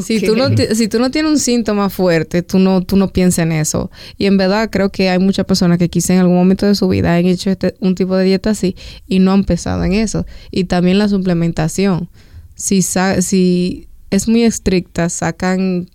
Si, 0.00 0.20
tú 0.26 0.36
no, 0.36 0.48
si 0.74 0.88
tú 0.88 0.98
no 1.00 1.10
tienes 1.10 1.32
un 1.32 1.38
síntoma 1.38 1.90
fuerte, 1.90 2.42
tú 2.42 2.58
no, 2.58 2.80
tú 2.82 2.96
no 2.96 3.08
piensas 3.12 3.44
en 3.44 3.52
eso. 3.52 3.90
Y 4.18 4.26
en 4.26 4.36
verdad 4.36 4.68
creo 4.70 4.90
que 4.90 5.08
hay 5.10 5.18
muchas 5.18 5.46
personas 5.46 5.78
que 5.78 5.88
quizá 5.88 6.14
en 6.14 6.20
algún 6.20 6.36
momento 6.36 6.66
de 6.66 6.74
su 6.74 6.86
vida 6.88 7.14
han 7.16 7.26
hecho 7.26 7.50
este, 7.50 7.74
un 7.80 7.94
tipo 7.94 8.16
de 8.16 8.24
dieta 8.24 8.50
así 8.50 8.76
y 9.08 9.18
no 9.18 9.32
han 9.32 9.44
pensado 9.44 9.82
en 9.84 9.92
eso. 9.94 10.26
Y 10.50 10.64
también 10.64 10.98
la 10.98 11.08
suplementación. 11.08 12.08
Si, 12.54 12.82
sa- 12.82 13.20
si 13.22 13.88
es 14.10 14.28
muy 14.28 14.42
estricta, 14.44 15.08
sacan 15.08 15.88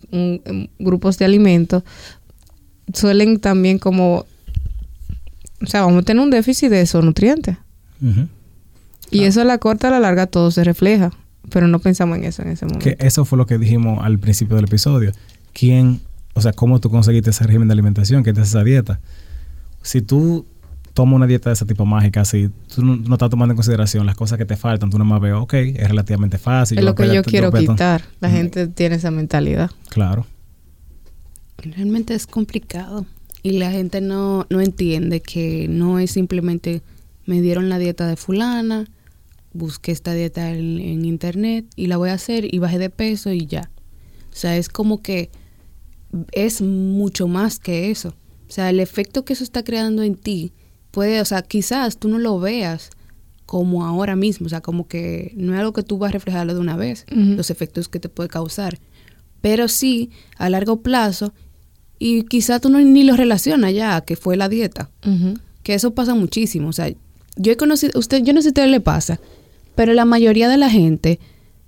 grupos 0.79 1.17
de 1.17 1.25
alimentos, 1.25 1.83
suelen 2.93 3.39
también 3.39 3.77
como 3.79 4.25
o 5.61 5.67
sea, 5.67 5.81
vamos 5.83 6.01
a 6.01 6.05
tener 6.05 6.21
un 6.21 6.29
déficit 6.29 6.69
de 6.69 6.81
esos 6.81 7.03
nutrientes. 7.03 7.57
Y 9.09 9.23
Ah. 9.23 9.27
eso 9.27 9.41
a 9.41 9.45
la 9.45 9.57
corta, 9.57 9.87
a 9.87 9.91
la 9.91 9.99
larga, 9.99 10.27
todo 10.27 10.51
se 10.51 10.63
refleja. 10.63 11.11
Pero 11.51 11.67
no 11.67 11.79
pensamos 11.79 12.17
en 12.17 12.23
eso 12.25 12.41
en 12.41 12.49
ese 12.49 12.65
momento. 12.65 12.83
Que 12.83 12.97
eso 12.99 13.25
fue 13.25 13.37
lo 13.37 13.45
que 13.45 13.57
dijimos 13.57 14.03
al 14.03 14.19
principio 14.19 14.55
del 14.55 14.65
episodio. 14.65 15.11
¿Quién, 15.53 16.01
o 16.33 16.41
sea, 16.41 16.53
cómo 16.53 16.79
tú 16.79 16.89
conseguiste 16.89 17.29
ese 17.29 17.43
régimen 17.45 17.67
de 17.67 17.73
alimentación, 17.73 18.23
que 18.23 18.31
es 18.31 18.37
esa 18.37 18.63
dieta? 18.63 18.99
Si 19.81 20.01
tú 20.01 20.45
tomas 20.93 21.15
una 21.15 21.27
dieta 21.27 21.49
de 21.49 21.53
ese 21.53 21.65
tipo 21.65 21.85
mágica, 21.85 22.23
si 22.25 22.49
tú 22.73 22.83
no, 22.83 22.95
no 22.95 23.15
estás 23.15 23.29
tomando 23.29 23.51
en 23.53 23.57
consideración 23.57 24.05
las 24.05 24.15
cosas 24.15 24.37
que 24.37 24.45
te 24.45 24.55
faltan, 24.55 24.89
tú 24.89 24.97
nomás 24.97 25.21
ves, 25.21 25.33
ok, 25.33 25.53
es 25.53 25.87
relativamente 25.89 26.37
fácil. 26.37 26.77
es 26.79 26.83
lo 26.85 26.95
que 26.95 27.13
yo 27.13 27.21
quiero 27.23 27.51
quitar. 27.51 28.01
La 28.21 28.29
Ujú. 28.29 28.37
gente 28.37 28.67
tiene 28.67 28.95
esa 28.95 29.11
mentalidad. 29.11 29.71
Claro. 29.89 30.25
Realmente 31.57 32.13
es 32.13 32.27
complicado. 32.27 33.05
Y 33.43 33.59
la 33.59 33.71
gente 33.71 34.01
no, 34.01 34.47
no 34.49 34.59
entiende 34.61 35.21
que 35.21 35.67
no 35.69 35.99
es 35.99 36.11
simplemente 36.11 36.81
me 37.25 37.41
dieron 37.41 37.69
la 37.69 37.77
dieta 37.77 38.07
de 38.07 38.15
fulana, 38.15 38.85
busqué 39.55 39.91
esta 39.91 40.13
dieta 40.13 40.51
en, 40.51 40.79
en 40.79 41.05
internet 41.05 41.65
y 41.75 41.87
la 41.87 41.97
voy 41.97 42.09
a 42.09 42.13
hacer 42.13 42.53
y 42.53 42.59
bajé 42.59 42.77
de 42.77 42.89
peso 42.89 43.31
y 43.31 43.45
ya. 43.45 43.71
O 44.31 44.35
sea, 44.35 44.57
es 44.57 44.69
como 44.69 45.01
que 45.01 45.31
es 46.31 46.61
mucho 46.61 47.27
más 47.27 47.59
que 47.59 47.89
eso. 47.91 48.09
O 48.47 48.51
sea, 48.51 48.69
el 48.69 48.79
efecto 48.79 49.25
que 49.25 49.33
eso 49.33 49.43
está 49.43 49.63
creando 49.63 50.03
en 50.03 50.15
ti 50.15 50.53
puede, 50.91 51.19
o 51.21 51.25
sea, 51.25 51.41
quizás 51.41 51.97
tú 51.97 52.07
no 52.07 52.19
lo 52.19 52.39
veas 52.39 52.91
como 53.45 53.85
ahora 53.85 54.15
mismo, 54.15 54.47
o 54.47 54.49
sea, 54.49 54.61
como 54.61 54.87
que 54.87 55.33
no 55.35 55.53
es 55.53 55.59
algo 55.59 55.73
que 55.73 55.83
tú 55.83 55.97
vas 55.97 56.09
a 56.09 56.13
reflejarlo 56.13 56.53
de 56.53 56.59
una 56.59 56.75
vez, 56.75 57.05
los 57.09 57.49
efectos 57.49 57.87
que 57.87 57.99
te 57.99 58.09
puede 58.09 58.29
causar, 58.29 58.79
pero 59.41 59.67
sí 59.67 60.09
a 60.37 60.49
largo 60.49 60.81
plazo 60.81 61.33
y 61.99 62.23
quizás 62.23 62.61
tú 62.61 62.69
no 62.69 62.79
ni 62.79 63.03
lo 63.03 63.15
relacionas 63.15 63.73
ya, 63.73 64.01
que 64.01 64.15
fue 64.15 64.35
la 64.35 64.49
dieta, 64.49 64.89
que 65.63 65.75
eso 65.75 65.93
pasa 65.93 66.15
muchísimo, 66.15 66.69
o 66.69 66.73
sea, 66.73 66.91
yo 67.35 67.51
he 67.51 67.57
conocido, 67.57 67.99
usted, 67.99 68.23
yo 68.23 68.33
no 68.33 68.41
sé 68.41 68.45
si 68.45 68.59
a 68.59 68.63
usted 68.63 68.71
le 68.71 68.79
pasa, 68.79 69.19
pero 69.75 69.93
la 69.93 70.05
mayoría 70.05 70.49
de 70.49 70.57
la 70.57 70.69
gente 70.69 71.19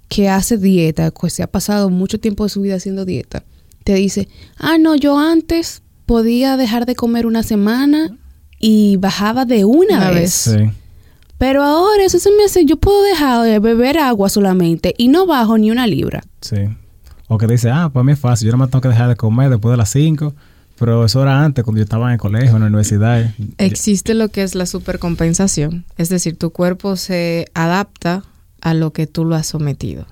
que 0.10 0.30
hace 0.30 0.58
dieta, 0.58 1.12
que 1.12 1.30
se 1.30 1.44
ha 1.44 1.48
pasado 1.48 1.90
mucho 1.90 2.20
tiempo 2.20 2.44
de 2.46 2.50
su 2.50 2.62
vida 2.62 2.76
haciendo 2.76 3.06
dieta, 3.06 3.44
te 3.84 3.94
dice, 3.96 4.28
ah, 4.58 4.78
no, 4.78 4.96
yo 4.96 5.18
antes 5.20 5.82
podía 6.06 6.58
dejar 6.58 6.86
de 6.86 6.96
comer 6.96 7.26
una 7.26 7.44
semana 7.44 8.18
y 8.60 8.98
bajaba 8.98 9.46
de 9.46 9.66
una, 9.66 9.98
Una 9.98 10.12
vez. 10.12 10.22
vez. 10.22 10.34
Sí. 10.34 10.78
Pero 11.38 11.64
ahora 11.64 12.04
eso 12.04 12.18
se 12.18 12.32
me 12.32 12.46
hace, 12.46 12.66
yo 12.66 12.78
puedo 12.78 13.04
dejar 13.04 13.46
de 13.46 13.60
beber 13.60 14.00
agua 14.00 14.28
solamente 14.30 14.96
y 14.98 15.08
no 15.10 15.28
bajo 15.28 15.58
ni 15.58 15.70
una 15.70 15.86
libra. 15.86 16.24
Sí. 16.42 16.58
O 17.28 17.38
que 17.38 17.46
dice, 17.46 17.70
ah, 17.70 17.90
para 17.94 18.04
mí 18.04 18.14
es 18.14 18.20
fácil, 18.20 18.48
yo 18.48 18.54
no 18.54 18.58
me 18.58 18.68
tengo 18.68 18.82
que 18.82 18.88
dejar 18.88 19.10
de 19.10 19.16
comer 19.16 19.50
después 19.50 19.72
de 19.72 19.78
las 19.78 19.90
5, 19.90 20.34
pero 20.78 21.06
eso 21.06 21.22
era 21.22 21.44
antes, 21.44 21.64
cuando 21.64 21.80
yo 21.80 21.84
estaba 21.84 22.08
en 22.08 22.14
el 22.14 22.20
colegio, 22.20 22.56
en 22.56 22.62
la 22.62 22.68
universidad. 22.68 23.32
Existe 23.58 24.14
lo 24.14 24.30
que 24.30 24.44
es 24.44 24.56
la 24.56 24.66
supercompensación. 24.66 25.86
Es 25.98 26.10
decir, 26.10 26.38
tu 26.38 26.52
cuerpo 26.52 26.96
se 26.96 27.48
adapta 27.54 28.24
a 28.62 28.74
lo 28.74 28.92
que 28.94 29.08
tú 29.08 29.26
lo 29.26 29.36
has 29.36 29.48
sometido. 29.48 30.06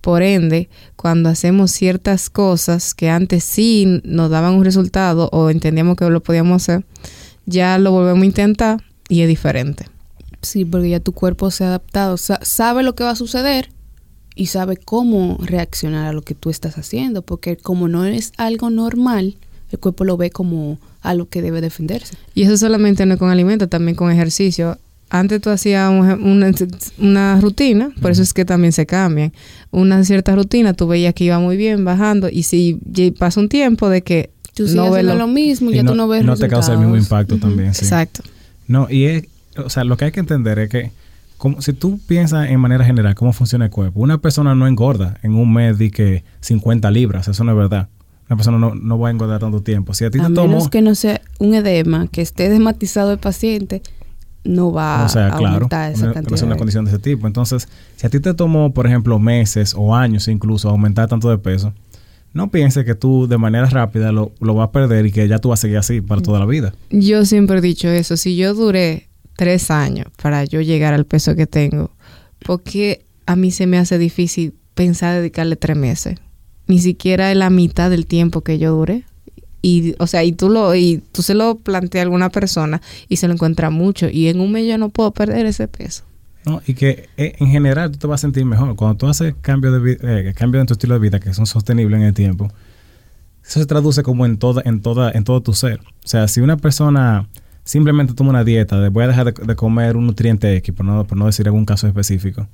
Por 0.00 0.22
ende, 0.22 0.68
cuando 0.96 1.28
hacemos 1.28 1.70
ciertas 1.70 2.30
cosas 2.30 2.94
que 2.94 3.10
antes 3.10 3.44
sí 3.44 4.00
nos 4.04 4.30
daban 4.30 4.54
un 4.54 4.64
resultado 4.64 5.28
o 5.32 5.50
entendíamos 5.50 5.96
que 5.96 6.08
lo 6.08 6.22
podíamos 6.22 6.62
hacer, 6.62 6.84
ya 7.46 7.78
lo 7.78 7.90
volvemos 7.90 8.22
a 8.22 8.26
intentar 8.26 8.82
y 9.08 9.22
es 9.22 9.28
diferente. 9.28 9.86
Sí, 10.40 10.64
porque 10.64 10.90
ya 10.90 11.00
tu 11.00 11.12
cuerpo 11.12 11.50
se 11.50 11.64
ha 11.64 11.68
adaptado, 11.68 12.16
sa- 12.16 12.40
sabe 12.42 12.82
lo 12.84 12.94
que 12.94 13.04
va 13.04 13.10
a 13.10 13.16
suceder 13.16 13.70
y 14.36 14.46
sabe 14.46 14.76
cómo 14.76 15.36
reaccionar 15.42 16.06
a 16.06 16.12
lo 16.12 16.22
que 16.22 16.34
tú 16.34 16.48
estás 16.48 16.78
haciendo, 16.78 17.22
porque 17.22 17.56
como 17.56 17.88
no 17.88 18.04
es 18.04 18.32
algo 18.36 18.70
normal, 18.70 19.36
el 19.70 19.78
cuerpo 19.78 20.04
lo 20.04 20.16
ve 20.16 20.30
como 20.30 20.78
algo 21.02 21.28
que 21.28 21.42
debe 21.42 21.60
defenderse. 21.60 22.14
Y 22.34 22.42
eso 22.42 22.56
solamente 22.56 23.04
no 23.06 23.14
es 23.14 23.18
con 23.18 23.30
alimentos, 23.30 23.68
también 23.68 23.94
con 23.96 24.10
ejercicio. 24.10 24.78
Antes 25.10 25.40
tú 25.40 25.48
hacías 25.50 25.90
una, 25.90 26.18
una 26.98 27.40
rutina, 27.40 27.90
por 28.02 28.10
eso 28.10 28.22
es 28.22 28.34
que 28.34 28.44
también 28.44 28.72
se 28.72 28.84
cambian. 28.86 29.32
Una 29.70 30.04
cierta 30.04 30.34
rutina, 30.34 30.74
tú 30.74 30.86
veías 30.86 31.14
que 31.14 31.24
iba 31.24 31.38
muy 31.38 31.56
bien 31.56 31.84
bajando 31.84 32.28
y 32.30 32.42
si 32.42 32.78
pasa 33.18 33.40
un 33.40 33.48
tiempo 33.48 33.88
de 33.88 34.02
que 34.02 34.30
Tú 34.54 34.64
sigues 34.66 34.74
no 34.74 34.82
ves 34.84 34.92
haciendo 34.92 35.14
lo- 35.14 35.18
lo 35.20 35.26
mismo, 35.28 35.70
y 35.70 35.74
ya 35.76 35.84
tú 35.84 35.94
no 35.94 36.08
ves 36.08 36.24
no 36.24 36.36
te 36.36 36.48
causa 36.48 36.72
el 36.72 36.78
mismo 36.80 36.96
impacto 36.96 37.38
también. 37.38 37.72
sí. 37.74 37.84
Exacto. 37.84 38.22
No, 38.66 38.86
y 38.90 39.04
es, 39.04 39.24
o 39.56 39.70
sea, 39.70 39.84
lo 39.84 39.96
que 39.96 40.06
hay 40.06 40.12
que 40.12 40.20
entender 40.20 40.58
es 40.58 40.68
que, 40.68 40.90
como, 41.38 41.62
si 41.62 41.72
tú 41.72 42.00
piensas 42.06 42.50
en 42.50 42.58
manera 42.60 42.84
general 42.84 43.14
cómo 43.14 43.32
funciona 43.32 43.66
el 43.66 43.70
cuerpo, 43.70 44.00
una 44.00 44.18
persona 44.18 44.54
no 44.54 44.66
engorda 44.66 45.16
en 45.22 45.34
un 45.36 45.52
mes 45.52 45.78
de 45.78 45.90
que 45.90 46.24
50 46.40 46.90
libras, 46.90 47.28
eso 47.28 47.44
no 47.44 47.52
es 47.52 47.56
verdad. 47.56 47.88
Una 48.28 48.36
persona 48.36 48.58
no, 48.58 48.74
no 48.74 48.98
va 48.98 49.08
a 49.08 49.10
engordar 49.10 49.40
tanto 49.40 49.62
tiempo. 49.62 49.94
Si 49.94 50.04
a 50.04 50.10
ti 50.10 50.18
A 50.18 50.24
te 50.24 50.28
menos 50.30 50.44
tomó, 50.44 50.70
que 50.70 50.82
no 50.82 50.94
sea 50.94 51.20
un 51.38 51.54
edema, 51.54 52.08
que 52.08 52.20
esté 52.20 52.48
desmatizado 52.50 53.12
el 53.12 53.18
paciente, 53.18 53.82
no 54.44 54.70
va 54.72 55.04
o 55.04 55.08
sea, 55.08 55.28
a 55.28 55.36
claro, 55.36 55.54
aumentar 55.54 55.92
esa 55.92 56.04
una, 56.04 56.12
cantidad. 56.14 56.34
es 56.36 56.42
una 56.42 56.52
de- 56.54 56.58
condición 56.58 56.84
de 56.84 56.90
ese 56.90 57.00
tipo. 57.00 57.26
Entonces, 57.26 57.68
si 57.96 58.06
a 58.06 58.10
ti 58.10 58.20
te 58.20 58.34
tomó, 58.34 58.72
por 58.72 58.86
ejemplo, 58.86 59.18
meses 59.18 59.74
o 59.76 59.94
años 59.94 60.28
incluso 60.28 60.68
aumentar 60.68 61.08
tanto 61.08 61.30
de 61.30 61.38
peso, 61.38 61.72
no 62.34 62.50
pienses 62.50 62.84
que 62.84 62.94
tú 62.94 63.26
de 63.26 63.38
manera 63.38 63.66
rápida 63.66 64.12
lo, 64.12 64.32
lo 64.40 64.54
vas 64.54 64.68
a 64.68 64.72
perder 64.72 65.06
y 65.06 65.12
que 65.12 65.26
ya 65.26 65.38
tú 65.38 65.48
vas 65.48 65.60
a 65.60 65.62
seguir 65.62 65.78
así 65.78 66.00
para 66.02 66.20
toda 66.20 66.38
la 66.38 66.44
vida. 66.46 66.74
Yo 66.90 67.24
siempre 67.24 67.58
he 67.58 67.60
dicho 67.62 67.88
eso. 67.88 68.16
Si 68.18 68.36
yo 68.36 68.52
duré 68.54 69.08
tres 69.36 69.70
años 69.70 70.06
para 70.22 70.44
yo 70.44 70.60
llegar 70.60 70.92
al 70.92 71.06
peso 71.06 71.34
que 71.34 71.46
tengo, 71.46 71.90
porque 72.44 73.04
a 73.26 73.36
mí 73.36 73.50
se 73.50 73.66
me 73.66 73.78
hace 73.78 73.96
difícil 73.98 74.54
pensar 74.74 75.16
dedicarle 75.16 75.56
tres 75.56 75.76
meses? 75.76 76.18
Ni 76.68 76.78
siquiera 76.78 77.34
la 77.34 77.50
mitad 77.50 77.90
del 77.90 78.06
tiempo 78.06 78.42
que 78.42 78.58
yo 78.58 78.76
duré. 78.76 79.04
Y, 79.60 79.96
o 79.98 80.06
sea, 80.06 80.22
y 80.22 80.32
tú 80.32 80.48
lo, 80.48 80.74
y 80.74 81.02
tú 81.12 81.22
se 81.22 81.34
lo 81.34 81.56
planteas 81.56 82.02
a 82.02 82.04
alguna 82.04 82.30
persona 82.30 82.80
y 83.08 83.16
se 83.16 83.26
lo 83.26 83.34
encuentra 83.34 83.70
mucho. 83.70 84.08
Y 84.08 84.28
en 84.28 84.40
un 84.40 84.52
mes 84.52 84.68
yo 84.68 84.78
no 84.78 84.88
puedo 84.88 85.10
perder 85.10 85.46
ese 85.46 85.66
peso. 85.66 86.04
¿no? 86.44 86.62
Y 86.66 86.74
que 86.74 87.08
eh, 87.16 87.34
en 87.38 87.48
general 87.48 87.90
tú 87.90 87.98
te 87.98 88.06
vas 88.06 88.20
a 88.20 88.22
sentir 88.22 88.44
mejor. 88.44 88.76
Cuando 88.76 88.96
tú 88.96 89.06
haces 89.08 89.34
cambios 89.40 89.82
de 89.82 89.98
eh, 90.00 90.34
cambios 90.34 90.60
en 90.60 90.66
tu 90.66 90.74
estilo 90.74 90.94
de 90.94 91.00
vida 91.00 91.18
que 91.18 91.34
son 91.34 91.46
sostenibles 91.46 92.00
en 92.00 92.06
el 92.06 92.14
tiempo, 92.14 92.48
eso 93.44 93.60
se 93.60 93.66
traduce 93.66 94.02
como 94.02 94.26
en 94.26 94.38
toda, 94.38 94.62
en 94.64 94.80
toda, 94.80 95.10
en 95.10 95.24
todo 95.24 95.42
tu 95.42 95.54
ser. 95.54 95.80
O 95.80 96.08
sea, 96.08 96.28
si 96.28 96.40
una 96.40 96.56
persona 96.56 97.28
simplemente 97.64 98.14
toma 98.14 98.30
una 98.30 98.44
dieta 98.44 98.80
de 98.80 98.88
voy 98.90 99.04
a 99.04 99.08
dejar 99.08 99.32
de, 99.32 99.46
de 99.46 99.56
comer 99.56 99.96
un 99.96 100.06
nutriente 100.06 100.54
X, 100.56 100.74
por 100.74 100.86
no, 100.86 101.04
por 101.04 101.18
no 101.18 101.26
decir 101.26 101.46
algún 101.46 101.64
caso 101.64 101.86
específico, 101.86 102.46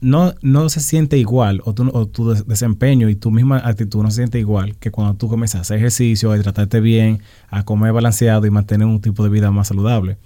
no, 0.00 0.32
no 0.42 0.68
se 0.68 0.80
siente 0.80 1.18
igual, 1.18 1.60
o 1.64 1.74
tu, 1.74 1.88
o 1.92 2.06
tu 2.06 2.30
des- 2.30 2.46
desempeño 2.46 3.08
y 3.08 3.16
tu 3.16 3.30
misma 3.30 3.58
actitud 3.58 4.02
no 4.02 4.10
se 4.10 4.16
siente 4.18 4.38
igual 4.38 4.76
que 4.76 4.90
cuando 4.90 5.14
tú 5.14 5.28
comienzas 5.28 5.58
a 5.58 5.62
hacer 5.62 5.78
ejercicio, 5.78 6.30
a 6.32 6.38
tratarte 6.38 6.80
bien, 6.80 7.20
a 7.48 7.64
comer 7.64 7.92
balanceado 7.92 8.46
y 8.46 8.50
mantener 8.50 8.86
un 8.86 9.00
tipo 9.00 9.24
de 9.24 9.30
vida 9.30 9.50
más 9.50 9.68
saludable. 9.68 10.18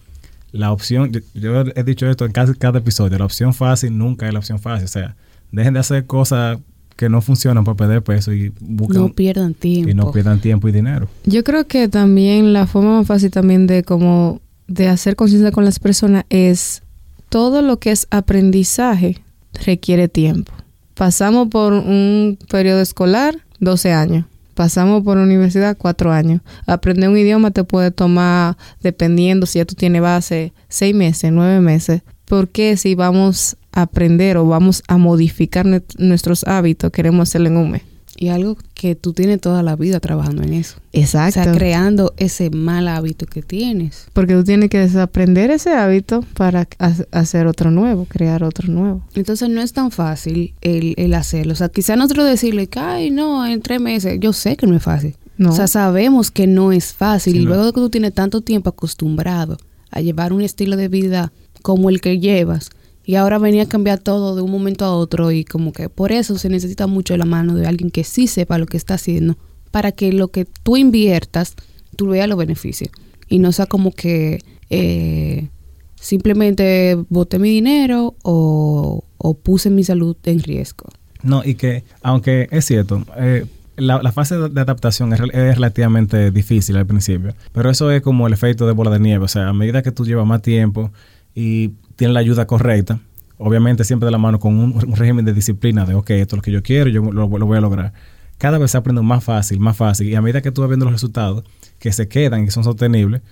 La 0.52 0.72
opción, 0.72 1.10
yo, 1.12 1.20
yo 1.34 1.60
he 1.74 1.84
dicho 1.84 2.06
esto 2.08 2.24
en 2.24 2.32
cada, 2.32 2.52
cada 2.54 2.78
episodio, 2.78 3.18
la 3.18 3.24
opción 3.24 3.52
fácil 3.54 3.96
nunca 3.96 4.26
es 4.26 4.32
la 4.32 4.38
opción 4.38 4.58
fácil. 4.58 4.84
O 4.84 4.88
sea, 4.88 5.16
dejen 5.52 5.74
de 5.74 5.80
hacer 5.80 6.06
cosas 6.06 6.58
que 6.96 7.08
no 7.10 7.20
funcionan 7.20 7.64
para 7.64 7.76
perder 7.76 8.02
peso 8.02 8.32
y 8.32 8.52
busquen 8.60 9.02
No 9.02 9.12
pierdan 9.12 9.52
tiempo. 9.54 9.90
y 9.90 9.94
no 9.94 10.12
pierdan 10.12 10.40
tiempo 10.40 10.68
y 10.68 10.72
dinero. 10.72 11.08
Yo 11.26 11.44
creo 11.44 11.66
que 11.66 11.88
también 11.88 12.52
la 12.54 12.66
forma 12.66 12.96
más 12.98 13.06
fácil 13.06 13.30
también 13.30 13.66
de 13.66 13.82
como 13.82 14.40
de 14.66 14.88
hacer 14.88 15.14
conciencia 15.14 15.50
con 15.52 15.64
las 15.64 15.78
personas 15.78 16.24
es 16.30 16.82
todo 17.28 17.60
lo 17.60 17.78
que 17.78 17.90
es 17.90 18.06
aprendizaje 18.10 19.18
requiere 19.64 20.08
tiempo. 20.08 20.52
Pasamos 20.94 21.48
por 21.48 21.72
un 21.72 22.38
periodo 22.48 22.80
escolar, 22.80 23.36
12 23.60 23.92
años. 23.92 24.24
Pasamos 24.54 25.02
por 25.04 25.18
universidad, 25.18 25.76
4 25.76 26.12
años. 26.12 26.40
Aprender 26.66 27.10
un 27.10 27.18
idioma 27.18 27.50
te 27.50 27.64
puede 27.64 27.90
tomar, 27.90 28.56
dependiendo 28.80 29.44
si 29.44 29.58
ya 29.58 29.66
tú 29.66 29.74
tienes 29.74 30.00
base, 30.00 30.54
6 30.68 30.94
meses, 30.94 31.30
9 31.30 31.60
meses. 31.60 32.00
¿Por 32.24 32.48
qué 32.48 32.76
si 32.78 32.94
vamos 32.94 33.56
a 33.72 33.82
aprender 33.82 34.38
o 34.38 34.46
vamos 34.46 34.82
a 34.88 34.96
modificar 34.96 35.66
nuestros 35.98 36.44
hábitos, 36.44 36.90
queremos 36.90 37.28
hacerlo 37.28 37.48
en 37.48 37.56
un 37.58 37.70
mes? 37.72 37.82
Y 38.18 38.28
algo 38.28 38.56
que 38.74 38.94
tú 38.94 39.12
tienes 39.12 39.40
toda 39.40 39.62
la 39.62 39.76
vida 39.76 40.00
trabajando 40.00 40.42
en 40.42 40.54
eso. 40.54 40.76
Exacto. 40.92 41.40
O 41.40 41.44
sea, 41.44 41.52
creando 41.52 42.14
ese 42.16 42.48
mal 42.50 42.88
hábito 42.88 43.26
que 43.26 43.42
tienes. 43.42 44.06
Porque 44.14 44.34
tú 44.34 44.42
tienes 44.44 44.70
que 44.70 44.78
desaprender 44.78 45.50
ese 45.50 45.74
hábito 45.74 46.22
para 46.34 46.66
ha- 46.78 46.94
hacer 47.12 47.46
otro 47.46 47.70
nuevo, 47.70 48.06
crear 48.06 48.42
otro 48.42 48.68
nuevo. 48.72 49.02
Entonces 49.14 49.48
no 49.50 49.60
es 49.60 49.72
tan 49.74 49.90
fácil 49.90 50.54
el, 50.62 50.94
el 50.96 51.12
hacerlo. 51.14 51.52
O 51.52 51.56
sea, 51.56 51.68
quizá 51.68 51.94
nosotros 51.96 52.26
decirle 52.26 52.68
que, 52.68 52.78
ay, 52.80 53.10
no, 53.10 53.46
en 53.46 53.60
tres 53.60 53.80
meses. 53.80 54.18
Yo 54.20 54.32
sé 54.32 54.56
que 54.56 54.66
no 54.66 54.76
es 54.76 54.82
fácil. 54.82 55.14
No. 55.38 55.50
O 55.50 55.52
sea, 55.52 55.66
sabemos 55.66 56.30
que 56.30 56.46
no 56.46 56.72
es 56.72 56.94
fácil. 56.94 57.34
Sí, 57.34 57.40
y 57.40 57.42
luego 57.42 57.66
de 57.66 57.72
que 57.72 57.80
tú 57.80 57.90
tienes 57.90 58.14
tanto 58.14 58.40
tiempo 58.40 58.70
acostumbrado 58.70 59.58
a 59.90 60.00
llevar 60.00 60.32
un 60.32 60.40
estilo 60.40 60.76
de 60.76 60.88
vida 60.88 61.32
como 61.60 61.90
el 61.90 62.00
que 62.00 62.18
llevas, 62.18 62.70
y 63.06 63.14
ahora 63.14 63.38
venía 63.38 63.62
a 63.62 63.68
cambiar 63.68 64.00
todo 64.00 64.34
de 64.34 64.42
un 64.42 64.50
momento 64.50 64.84
a 64.84 64.92
otro, 64.92 65.30
y 65.30 65.44
como 65.44 65.72
que 65.72 65.88
por 65.88 66.10
eso 66.10 66.36
se 66.38 66.48
necesita 66.48 66.88
mucho 66.88 67.16
la 67.16 67.24
mano 67.24 67.54
de 67.54 67.64
alguien 67.64 67.92
que 67.92 68.02
sí 68.02 68.26
sepa 68.26 68.58
lo 68.58 68.66
que 68.66 68.76
está 68.76 68.94
haciendo, 68.94 69.38
para 69.70 69.92
que 69.92 70.12
lo 70.12 70.28
que 70.28 70.44
tú 70.44 70.76
inviertas, 70.76 71.54
tú 71.94 72.08
veas 72.08 72.28
los 72.28 72.36
beneficios. 72.36 72.90
Y 73.28 73.38
no 73.38 73.52
sea 73.52 73.66
como 73.66 73.92
que 73.92 74.40
eh, 74.70 75.48
simplemente 75.94 76.98
boté 77.08 77.38
mi 77.38 77.48
dinero 77.48 78.16
o, 78.24 79.04
o 79.18 79.34
puse 79.34 79.70
mi 79.70 79.84
salud 79.84 80.16
en 80.24 80.42
riesgo. 80.42 80.86
No, 81.22 81.44
y 81.44 81.54
que, 81.54 81.84
aunque 82.02 82.48
es 82.50 82.64
cierto, 82.64 83.04
eh, 83.18 83.46
la, 83.76 84.10
fase 84.10 84.36
de 84.36 84.60
adaptación 84.60 85.12
es, 85.12 85.20
es 85.20 85.54
relativamente 85.54 86.32
difícil 86.32 86.76
al 86.76 86.86
principio, 86.86 87.34
pero 87.52 87.70
eso 87.70 87.88
es 87.92 88.02
como 88.02 88.26
el 88.26 88.32
efecto 88.32 88.66
de 88.66 88.72
bola 88.72 88.90
de 88.90 88.98
nieve, 88.98 89.24
o 89.24 89.28
sea, 89.28 89.48
a 89.48 89.52
medida 89.52 89.82
que 89.82 89.92
tú 89.92 90.04
llevas 90.04 90.26
más 90.26 90.42
tiempo 90.42 90.90
y 91.36 91.70
tienes 91.96 92.14
la 92.14 92.20
ayuda 92.20 92.46
correcta, 92.46 93.00
obviamente 93.38 93.84
siempre 93.84 94.06
de 94.06 94.12
la 94.12 94.18
mano 94.18 94.38
con 94.38 94.56
un, 94.58 94.72
un 94.74 94.96
régimen 94.96 95.24
de 95.24 95.32
disciplina 95.32 95.84
de, 95.84 95.94
ok, 95.94 96.10
esto 96.10 96.36
es 96.36 96.38
lo 96.38 96.42
que 96.42 96.52
yo 96.52 96.62
quiero, 96.62 96.88
yo 96.90 97.02
lo, 97.02 97.26
lo 97.26 97.46
voy 97.46 97.58
a 97.58 97.60
lograr. 97.60 97.92
Cada 98.38 98.58
vez 98.58 98.70
se 98.70 98.78
aprende 98.78 99.02
más 99.02 99.24
fácil, 99.24 99.58
más 99.58 99.76
fácil, 99.76 100.08
y 100.08 100.14
a 100.14 100.22
medida 100.22 100.42
que 100.42 100.52
tú 100.52 100.60
vas 100.60 100.68
viendo 100.68 100.84
los 100.84 100.92
resultados 100.92 101.44
que 101.78 101.92
se 101.92 102.06
quedan 102.08 102.42
y 102.42 102.44
que 102.46 102.50
son 102.50 102.64
sostenibles, 102.64 103.22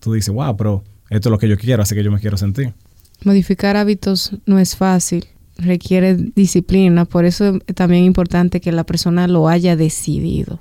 tú 0.00 0.12
dices, 0.12 0.32
wow, 0.34 0.56
pero 0.56 0.84
esto 1.10 1.28
es 1.28 1.30
lo 1.30 1.38
que 1.38 1.48
yo 1.48 1.56
quiero, 1.58 1.82
así 1.82 1.94
que 1.94 2.02
yo 2.02 2.10
me 2.10 2.20
quiero 2.20 2.36
sentir. 2.36 2.72
Modificar 3.24 3.76
hábitos 3.76 4.32
no 4.46 4.58
es 4.58 4.76
fácil, 4.76 5.26
requiere 5.56 6.14
disciplina, 6.14 7.04
por 7.04 7.24
eso 7.24 7.58
es 7.66 7.74
también 7.74 8.04
importante 8.04 8.60
que 8.60 8.72
la 8.72 8.84
persona 8.84 9.28
lo 9.28 9.48
haya 9.48 9.76
decidido. 9.76 10.60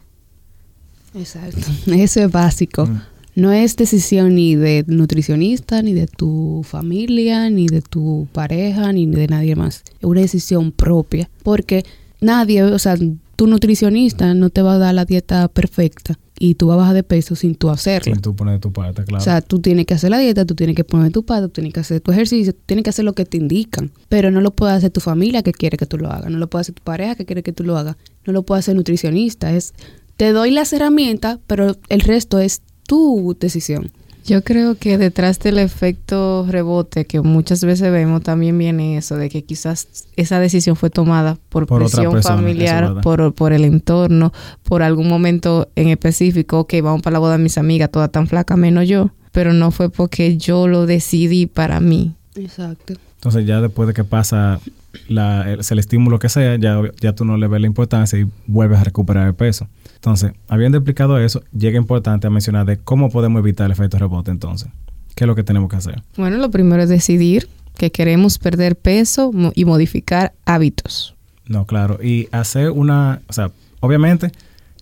Exacto. 1.15 1.59
Eso 1.91 2.21
es 2.21 2.31
básico. 2.31 2.87
Mm. 2.87 3.01
No 3.35 3.51
es 3.51 3.75
decisión 3.75 4.35
ni 4.35 4.55
de 4.55 4.83
nutricionista, 4.87 5.81
ni 5.81 5.93
de 5.93 6.07
tu 6.07 6.61
familia, 6.63 7.49
ni 7.49 7.67
de 7.67 7.81
tu 7.81 8.27
pareja, 8.31 8.93
ni 8.93 9.07
de 9.07 9.27
nadie 9.27 9.55
más. 9.55 9.83
Es 9.99 10.03
una 10.03 10.21
decisión 10.21 10.71
propia. 10.71 11.29
Porque 11.41 11.83
nadie, 12.21 12.63
o 12.63 12.79
sea, 12.79 12.95
tu 13.35 13.47
nutricionista 13.47 14.33
no 14.33 14.49
te 14.49 14.61
va 14.61 14.75
a 14.75 14.77
dar 14.77 14.93
la 14.93 15.05
dieta 15.05 15.47
perfecta 15.47 16.19
y 16.37 16.55
tú 16.55 16.67
vas 16.67 16.75
a 16.75 16.77
bajar 16.77 16.95
de 16.95 17.03
peso 17.03 17.35
sin 17.35 17.55
tú 17.55 17.69
hacerlo. 17.69 18.13
Sin 18.13 18.21
tú 18.21 18.35
poner 18.35 18.59
tu 18.59 18.71
parte, 18.71 19.03
claro. 19.05 19.21
O 19.21 19.23
sea, 19.23 19.41
tú 19.41 19.59
tienes 19.59 19.85
que 19.85 19.93
hacer 19.93 20.09
la 20.09 20.19
dieta, 20.19 20.45
tú 20.45 20.55
tienes 20.55 20.75
que 20.75 20.83
poner 20.83 21.11
tu 21.11 21.23
pato, 21.23 21.47
tú 21.47 21.53
tienes 21.53 21.73
que 21.73 21.79
hacer 21.79 22.01
tu 22.01 22.11
ejercicio, 22.11 22.53
tú 22.53 22.59
tienes 22.65 22.83
que 22.83 22.89
hacer 22.89 23.05
lo 23.05 23.13
que 23.13 23.25
te 23.25 23.37
indican. 23.37 23.91
Pero 24.09 24.29
no 24.29 24.41
lo 24.41 24.51
puede 24.51 24.73
hacer 24.73 24.91
tu 24.91 24.99
familia 24.99 25.41
que 25.41 25.53
quiere 25.53 25.77
que 25.77 25.85
tú 25.85 25.97
lo 25.97 26.09
hagas, 26.09 26.29
no 26.29 26.37
lo 26.37 26.49
puede 26.49 26.61
hacer 26.61 26.75
tu 26.75 26.83
pareja 26.83 27.15
que 27.15 27.25
quiere 27.25 27.43
que 27.43 27.53
tú 27.53 27.63
lo 27.63 27.77
hagas, 27.77 27.95
no 28.25 28.33
lo 28.33 28.43
puede 28.43 28.59
hacer 28.59 28.75
nutricionista. 28.75 29.53
Es, 29.53 29.73
te 30.17 30.31
doy 30.31 30.51
las 30.51 30.73
herramientas, 30.73 31.39
pero 31.47 31.77
el 31.89 32.01
resto 32.01 32.39
es 32.39 32.61
tu 32.85 33.35
decisión. 33.39 33.91
Yo 34.25 34.41
creo 34.41 34.75
que 34.75 34.97
detrás 34.97 35.39
del 35.39 35.59
efecto 35.59 36.45
rebote 36.47 37.05
que 37.05 37.19
muchas 37.19 37.61
veces 37.63 37.91
vemos 37.91 38.21
también 38.21 38.57
viene 38.57 38.97
eso 38.97 39.17
de 39.17 39.29
que 39.29 39.43
quizás 39.43 40.05
esa 40.15 40.39
decisión 40.39 40.77
fue 40.77 40.89
tomada 40.89 41.37
por, 41.49 41.67
presión 41.67 42.13
persona, 42.13 42.37
familiar, 42.37 43.01
por, 43.01 43.33
por 43.33 43.51
el 43.51 43.65
entorno, 43.65 44.31
por 44.63 44.81
algún 44.81 45.09
momento 45.09 45.67
en 45.75 45.89
específico, 45.89 46.59
ok, 46.59 46.75
vamos 46.81 47.01
para 47.01 47.15
la 47.15 47.19
boda 47.19 47.37
de 47.37 47.43
mis 47.43 47.57
amigas, 47.57 47.91
todas 47.91 48.11
tan 48.13 48.27
flacas 48.27 48.57
menos 48.57 48.87
yo, 48.87 49.11
pero 49.33 49.51
no 49.51 49.71
fue 49.71 49.89
porque 49.89 50.37
yo 50.37 50.67
lo 50.67 50.85
decidí 50.85 51.45
para 51.45 51.81
mí. 51.81 52.13
Exacto. 52.35 52.93
Entonces 53.15 53.45
ya 53.45 53.59
después 53.59 53.87
de 53.87 53.93
que 53.93 54.05
pasa 54.05 54.61
la, 55.07 55.51
el, 55.51 55.59
el 55.67 55.79
estímulo 55.79 56.19
que 56.19 56.29
sea, 56.29 56.55
ya, 56.57 56.81
ya 57.01 57.13
tú 57.13 57.25
no 57.25 57.37
le 57.37 57.47
ves 57.47 57.61
la 57.61 57.67
importancia 57.67 58.19
y 58.19 58.27
vuelves 58.47 58.79
a 58.79 58.83
recuperar 58.83 59.27
el 59.27 59.33
peso. 59.35 59.67
Entonces, 59.95 60.33
habiendo 60.47 60.77
explicado 60.77 61.17
eso, 61.17 61.41
llega 61.57 61.77
importante 61.77 62.27
a 62.27 62.29
mencionar 62.29 62.65
de 62.65 62.77
cómo 62.77 63.09
podemos 63.09 63.39
evitar 63.39 63.65
el 63.65 63.71
efecto 63.71 63.97
rebote 63.97 64.31
entonces. 64.31 64.69
¿Qué 65.15 65.23
es 65.23 65.27
lo 65.27 65.35
que 65.35 65.43
tenemos 65.43 65.69
que 65.69 65.75
hacer? 65.77 66.01
Bueno, 66.17 66.37
lo 66.37 66.49
primero 66.51 66.83
es 66.83 66.89
decidir 66.89 67.47
que 67.77 67.91
queremos 67.91 68.37
perder 68.39 68.75
peso 68.75 69.31
y 69.55 69.65
modificar 69.65 70.33
hábitos. 70.45 71.15
No, 71.47 71.65
claro. 71.65 71.99
Y 72.03 72.27
hacer 72.31 72.69
una, 72.71 73.21
o 73.27 73.33
sea, 73.33 73.51
obviamente, 73.79 74.31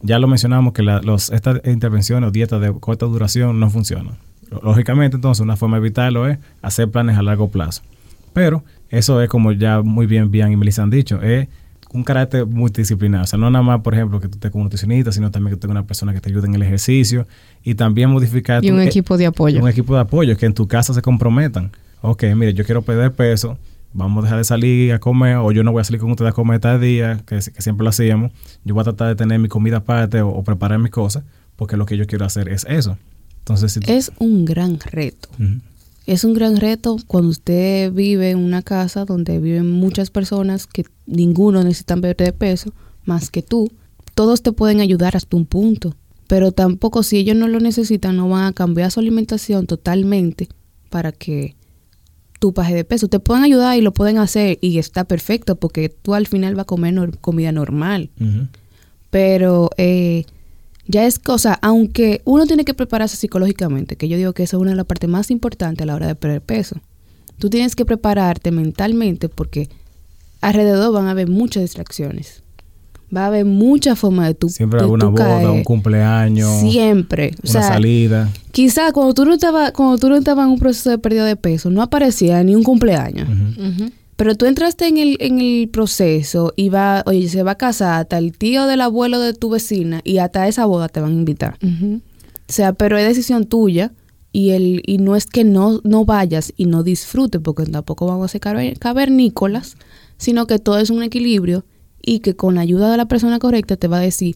ya 0.01 0.19
lo 0.19 0.27
mencionamos 0.27 0.73
que 0.73 0.83
la- 0.83 1.01
los, 1.01 1.29
estas 1.31 1.61
intervenciones 1.65 2.27
o 2.27 2.31
dietas 2.31 2.59
de 2.61 2.73
corta 2.79 3.05
duración 3.05 3.59
no 3.59 3.69
funcionan. 3.69 4.15
Lógicamente, 4.61 5.15
entonces, 5.15 5.41
una 5.41 5.55
forma 5.55 5.77
de 5.77 5.85
evitarlo 5.87 6.27
es 6.27 6.37
hacer 6.61 6.89
planes 6.89 7.17
a 7.17 7.21
largo 7.21 7.49
plazo. 7.49 7.81
Pero 8.33 8.63
eso 8.91 9.21
es 9.21 9.29
como 9.29 9.51
ya 9.53 9.81
muy 9.81 10.05
bien 10.05 10.29
Bian 10.29 10.51
y 10.51 10.55
Melissa 10.57 10.83
han 10.83 10.89
dicho, 10.91 11.21
es 11.21 11.47
un 11.93 12.03
carácter 12.03 12.45
multidisciplinar. 12.45 13.23
O 13.23 13.25
sea, 13.27 13.37
no 13.39 13.49
nada 13.49 13.63
más, 13.63 13.81
por 13.81 13.93
ejemplo, 13.93 14.19
que 14.21 14.27
tú 14.29 14.35
estés 14.35 14.51
con 14.51 14.61
un 14.61 14.65
nutricionista, 14.65 15.11
sino 15.11 15.29
también 15.31 15.55
que 15.55 15.59
tengas 15.59 15.73
una 15.75 15.85
persona 15.87 16.13
que 16.13 16.21
te 16.21 16.29
ayude 16.29 16.47
en 16.47 16.55
el 16.55 16.61
ejercicio 16.61 17.27
y 17.63 17.75
también 17.75 18.09
modificar 18.09 18.63
Y 18.63 18.67
tu- 18.69 18.73
un 18.75 18.81
eh, 18.81 18.85
equipo 18.85 19.17
de 19.17 19.25
apoyo. 19.25 19.59
un 19.61 19.67
equipo 19.67 19.95
de 19.95 20.01
apoyo, 20.01 20.37
que 20.37 20.45
en 20.45 20.53
tu 20.53 20.67
casa 20.67 20.93
se 20.93 21.01
comprometan. 21.01 21.71
Ok, 22.01 22.23
mire, 22.35 22.53
yo 22.53 22.63
quiero 22.65 22.81
perder 22.81 23.11
peso, 23.11 23.57
vamos 23.93 24.21
a 24.21 24.25
dejar 24.25 24.37
de 24.37 24.43
salir 24.45 24.93
a 24.93 24.99
comer, 24.99 25.35
o 25.37 25.51
yo 25.51 25.63
no 25.63 25.71
voy 25.73 25.81
a 25.81 25.83
salir 25.83 25.99
con 25.99 26.11
ustedes 26.11 26.29
a 26.31 26.33
comer 26.33 26.59
tal 26.61 26.79
día, 26.79 27.17
que, 27.27 27.39
que 27.39 27.61
siempre 27.61 27.83
lo 27.83 27.89
hacíamos. 27.89 28.31
Yo 28.63 28.73
voy 28.73 28.81
a 28.81 28.85
tratar 28.85 29.09
de 29.09 29.15
tener 29.15 29.37
mi 29.39 29.49
comida 29.49 29.77
aparte 29.77 30.21
o, 30.21 30.29
o 30.29 30.43
preparar 30.45 30.79
mis 30.79 30.91
cosas, 30.91 31.23
porque 31.57 31.75
lo 31.75 31.85
que 31.85 31.97
yo 31.97 32.07
quiero 32.07 32.23
hacer 32.25 32.47
es 32.47 32.65
eso. 32.69 32.97
Entonces, 33.39 33.73
si 33.73 33.79
tú- 33.81 33.91
Es 33.91 34.11
un 34.19 34.45
gran 34.45 34.79
reto. 34.79 35.27
Es 36.11 36.25
un 36.25 36.33
gran 36.33 36.57
reto 36.57 36.97
cuando 37.07 37.29
usted 37.29 37.89
vive 37.93 38.31
en 38.31 38.39
una 38.39 38.61
casa 38.61 39.05
donde 39.05 39.39
viven 39.39 39.71
muchas 39.71 40.09
personas 40.09 40.67
que 40.67 40.83
ninguno 41.05 41.63
necesitan 41.63 42.01
perder 42.01 42.27
de 42.27 42.33
peso 42.33 42.73
más 43.05 43.29
que 43.29 43.41
tú. 43.41 43.71
Todos 44.13 44.43
te 44.43 44.51
pueden 44.51 44.81
ayudar 44.81 45.15
hasta 45.15 45.37
un 45.37 45.45
punto, 45.45 45.95
pero 46.27 46.51
tampoco 46.51 47.03
si 47.03 47.15
ellos 47.15 47.37
no 47.37 47.47
lo 47.47 47.61
necesitan 47.61 48.17
no 48.17 48.27
van 48.27 48.43
a 48.43 48.51
cambiar 48.51 48.91
su 48.91 48.99
alimentación 48.99 49.67
totalmente 49.67 50.49
para 50.89 51.13
que 51.13 51.55
tú 52.39 52.51
bajes 52.51 52.75
de 52.75 52.83
peso. 52.83 53.07
Te 53.07 53.21
pueden 53.21 53.45
ayudar 53.45 53.77
y 53.77 53.81
lo 53.81 53.93
pueden 53.93 54.17
hacer 54.17 54.59
y 54.59 54.79
está 54.79 55.05
perfecto 55.05 55.55
porque 55.55 55.87
tú 55.87 56.13
al 56.13 56.27
final 56.27 56.55
vas 56.55 56.63
a 56.63 56.65
comer 56.65 57.19
comida 57.21 57.53
normal 57.53 58.09
pero 59.11 59.69
eh, 59.77 60.25
ya 60.91 61.05
es 61.05 61.17
cosa, 61.19 61.57
aunque 61.61 62.21
uno 62.25 62.45
tiene 62.45 62.65
que 62.65 62.73
prepararse 62.73 63.15
psicológicamente, 63.17 63.95
que 63.95 64.07
yo 64.09 64.17
digo 64.17 64.33
que 64.33 64.43
esa 64.43 64.57
es 64.57 64.61
una 64.61 64.71
de 64.71 64.77
las 64.77 64.85
partes 64.85 65.09
más 65.09 65.31
importantes 65.31 65.81
a 65.83 65.85
la 65.85 65.95
hora 65.95 66.07
de 66.07 66.15
perder 66.15 66.41
peso. 66.41 66.75
Tú 67.39 67.49
tienes 67.49 67.75
que 67.75 67.85
prepararte 67.85 68.51
mentalmente 68.51 69.29
porque 69.29 69.69
alrededor 70.41 70.93
van 70.93 71.07
a 71.07 71.11
haber 71.11 71.29
muchas 71.29 71.63
distracciones. 71.63 72.43
Va 73.15 73.23
a 73.23 73.27
haber 73.27 73.43
muchas 73.45 73.99
formas 73.99 74.27
de 74.27 74.35
tu 74.35 74.47
Siempre 74.49 74.77
de 74.79 74.83
alguna 74.83 75.05
boda, 75.07 75.25
caer. 75.25 75.49
un 75.49 75.63
cumpleaños, 75.63 76.61
Siempre. 76.61 77.31
O 77.43 77.49
una 77.49 77.51
sea, 77.51 77.63
salida. 77.63 78.29
quizás 78.51 78.93
cuando 78.93 79.13
tú 79.13 79.25
no 79.25 79.33
estabas 79.33 79.71
cuando 79.73 79.97
tú 79.97 80.07
no 80.09 80.15
estabas 80.15 80.45
en 80.45 80.51
un 80.53 80.59
proceso 80.59 80.89
de 80.91 80.97
pérdida 80.97 81.25
de 81.25 81.35
peso, 81.35 81.69
no 81.69 81.81
aparecía 81.81 82.41
ni 82.43 82.55
un 82.55 82.63
cumpleaños. 82.63 83.27
Ujú. 83.27 83.91
Pero 84.15 84.35
tú 84.35 84.45
entraste 84.45 84.87
en 84.87 84.97
el, 84.97 85.17
en 85.19 85.39
el 85.39 85.69
proceso 85.69 86.53
y 86.55 86.69
va, 86.69 87.01
oye, 87.05 87.27
se 87.27 87.41
va 87.43 87.51
a 87.51 87.55
casar 87.57 88.01
hasta 88.01 88.17
el 88.17 88.37
tío 88.37 88.67
del 88.67 88.81
abuelo 88.81 89.19
de 89.19 89.33
tu 89.33 89.49
vecina 89.49 90.01
y 90.03 90.19
hasta 90.19 90.47
esa 90.47 90.65
boda 90.65 90.89
te 90.89 91.01
van 91.01 91.11
a 91.11 91.15
invitar. 91.15 91.57
O 91.63 91.99
sea, 92.53 92.73
pero 92.73 92.97
es 92.97 93.07
decisión 93.07 93.45
tuya 93.45 93.93
y 94.31 94.51
el 94.51 94.83
y 94.85 94.97
no 94.99 95.15
es 95.15 95.25
que 95.25 95.43
no, 95.43 95.79
no 95.83 96.05
vayas 96.05 96.53
y 96.55 96.65
no 96.65 96.83
disfrutes, 96.83 97.41
porque 97.41 97.65
tampoco 97.65 98.05
vamos 98.05 98.25
a 98.25 98.27
ser 98.27 98.41
caver- 98.41 98.77
cavernícolas, 98.77 99.75
sino 100.17 100.45
que 100.47 100.59
todo 100.59 100.77
es 100.77 100.89
un 100.89 101.01
equilibrio 101.03 101.65
y 102.01 102.19
que 102.19 102.35
con 102.35 102.55
la 102.55 102.61
ayuda 102.61 102.91
de 102.91 102.97
la 102.97 103.05
persona 103.07 103.39
correcta 103.39 103.75
te 103.77 103.87
va 103.87 103.97
a 103.97 104.01
decir 104.01 104.35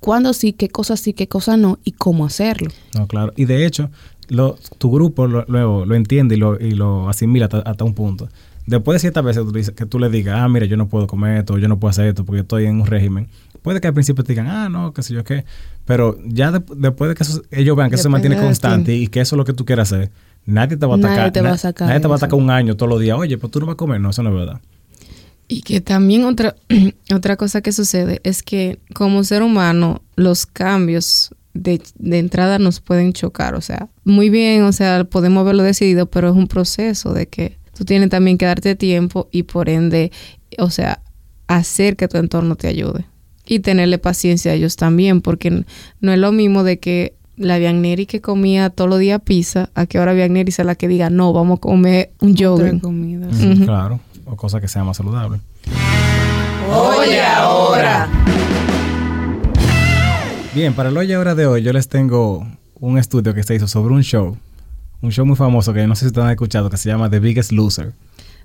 cuándo 0.00 0.32
sí, 0.32 0.52
qué 0.52 0.68
cosas 0.68 1.00
sí, 1.00 1.12
qué 1.14 1.28
cosas 1.28 1.58
no 1.58 1.78
y 1.84 1.92
cómo 1.92 2.26
hacerlo. 2.26 2.70
No, 2.94 3.06
claro. 3.06 3.32
Y 3.36 3.44
de 3.46 3.64
hecho, 3.66 3.90
lo- 4.28 4.56
tu 4.78 4.90
grupo 4.90 5.26
lo, 5.26 5.44
luego 5.48 5.86
lo 5.86 5.94
entiende 5.94 6.34
y 6.34 6.38
lo, 6.38 6.60
y 6.60 6.72
lo 6.72 7.08
asimila 7.08 7.46
hasta, 7.46 7.58
hasta 7.60 7.84
un 7.84 7.94
punto. 7.94 8.28
Después 8.66 8.94
de 8.96 9.00
ciertas 9.00 9.24
veces 9.24 9.42
que 9.42 9.46
tú, 9.50 9.52
dices- 9.58 9.74
que 9.74 9.86
tú 9.86 9.98
le 9.98 10.08
digas, 10.08 10.36
ah, 10.40 10.48
mira, 10.48 10.66
yo 10.66 10.76
no 10.76 10.88
puedo 10.88 11.06
comer 11.06 11.38
esto, 11.38 11.58
yo 11.58 11.68
no 11.68 11.78
puedo 11.80 11.90
hacer 11.90 12.06
esto 12.06 12.24
porque 12.24 12.38
yo 12.38 12.42
estoy 12.42 12.66
en 12.66 12.80
un 12.80 12.86
régimen. 12.86 13.28
Puede 13.62 13.80
que 13.80 13.88
al 13.88 13.94
principio 13.94 14.22
te 14.24 14.32
digan, 14.32 14.46
ah, 14.48 14.68
no, 14.68 14.92
qué 14.92 15.02
sé 15.02 15.14
yo 15.14 15.24
qué. 15.24 15.44
Pero 15.84 16.16
ya 16.26 16.52
de- 16.52 16.62
después 16.76 17.08
de 17.08 17.14
que 17.14 17.22
eso- 17.24 17.42
ellos 17.50 17.76
vean 17.76 17.88
que 17.90 17.96
eso 17.96 18.04
se 18.04 18.08
mantiene 18.08 18.36
constante 18.36 18.94
y 18.94 19.08
que 19.08 19.20
eso 19.20 19.34
es 19.36 19.38
lo 19.38 19.44
que 19.44 19.52
tú 19.52 19.64
quieres 19.64 19.92
hacer, 19.92 20.10
nadie 20.46 20.76
te 20.76 20.86
va 20.86 20.94
a 20.94 20.96
Nadie 20.96 21.14
atacar. 21.14 21.32
te 21.32 21.40
va 21.40 21.50
a 21.52 21.58
sacar 21.58 21.88
nadie 21.88 22.00
te 22.00 22.08
va 22.08 22.14
a 22.14 22.16
atacar 22.18 22.38
un 22.38 22.50
año 22.50 22.76
todos 22.76 22.90
los 22.90 23.00
días. 23.00 23.16
Oye, 23.18 23.36
pues 23.38 23.50
tú 23.50 23.60
no 23.60 23.66
vas 23.66 23.74
a 23.74 23.76
comer. 23.76 24.00
No, 24.00 24.10
eso 24.10 24.22
no 24.22 24.30
es 24.30 24.36
verdad. 24.36 24.60
Y 25.48 25.62
que 25.62 25.80
también 25.80 26.24
otra, 26.24 26.54
otra 27.14 27.36
cosa 27.36 27.60
que 27.62 27.72
sucede 27.72 28.20
es 28.22 28.42
que 28.42 28.78
como 28.94 29.22
ser 29.24 29.42
humano 29.42 30.02
los 30.16 30.46
cambios 30.46 31.34
de, 31.52 31.82
de 31.98 32.18
entrada 32.18 32.58
nos 32.58 32.80
pueden 32.80 33.12
chocar. 33.12 33.54
O 33.54 33.60
sea, 33.60 33.88
muy 34.04 34.30
bien, 34.30 34.62
o 34.62 34.72
sea, 34.72 35.04
podemos 35.04 35.42
haberlo 35.42 35.62
decidido, 35.64 36.06
pero 36.06 36.30
es 36.30 36.34
un 36.36 36.46
proceso 36.46 37.12
de 37.12 37.26
que 37.26 37.58
tú 37.76 37.84
tienes 37.84 38.10
también 38.10 38.38
que 38.38 38.46
darte 38.46 38.74
tiempo 38.76 39.28
y 39.32 39.44
por 39.44 39.68
ende, 39.68 40.10
o 40.58 40.70
sea, 40.70 41.00
hacer 41.48 41.96
que 41.96 42.08
tu 42.08 42.18
entorno 42.18 42.56
te 42.56 42.68
ayude. 42.68 43.04
Y 43.44 43.58
tenerle 43.60 43.98
paciencia 43.98 44.52
a 44.52 44.54
ellos 44.54 44.76
también, 44.76 45.20
porque 45.20 45.64
no 46.00 46.12
es 46.12 46.18
lo 46.18 46.30
mismo 46.32 46.62
de 46.62 46.78
que 46.78 47.14
la 47.36 47.58
Viagneri 47.58 48.06
que 48.06 48.20
comía 48.20 48.70
todos 48.70 48.88
los 48.88 49.00
días 49.00 49.20
pizza, 49.24 49.70
a 49.74 49.86
que 49.86 49.98
ahora 49.98 50.12
Viagneri 50.12 50.52
sea 50.52 50.64
la 50.64 50.76
que 50.76 50.86
diga, 50.86 51.10
no, 51.10 51.32
vamos 51.32 51.58
a 51.58 51.60
comer 51.60 52.12
un 52.20 52.30
Otra 52.32 52.40
yogurt. 52.40 52.80
comida. 52.80 53.26
Ujú. 53.26 53.64
Claro. 53.64 54.00
O 54.26 54.36
cosas 54.36 54.60
que 54.60 54.68
sean 54.68 54.86
más 54.86 54.96
saludables. 54.96 55.40
Oye, 56.72 57.20
ahora. 57.20 58.08
Bien, 60.54 60.72
para 60.74 60.90
el 60.90 60.96
hoy 60.96 61.06
y 61.10 61.12
ahora 61.14 61.34
de 61.34 61.46
hoy, 61.46 61.62
yo 61.62 61.72
les 61.72 61.88
tengo 61.88 62.46
un 62.78 62.98
estudio 62.98 63.34
que 63.34 63.42
se 63.42 63.54
hizo 63.54 63.66
sobre 63.66 63.94
un 63.94 64.02
show. 64.02 64.36
Un 65.02 65.10
show 65.10 65.26
muy 65.26 65.36
famoso 65.36 65.72
que 65.74 65.86
no 65.86 65.94
sé 65.94 66.00
si 66.00 66.06
ustedes 66.06 66.24
han 66.24 66.30
escuchado, 66.30 66.70
que 66.70 66.76
se 66.76 66.88
llama 66.88 67.10
The 67.10 67.20
Biggest 67.20 67.52
Loser. 67.52 67.92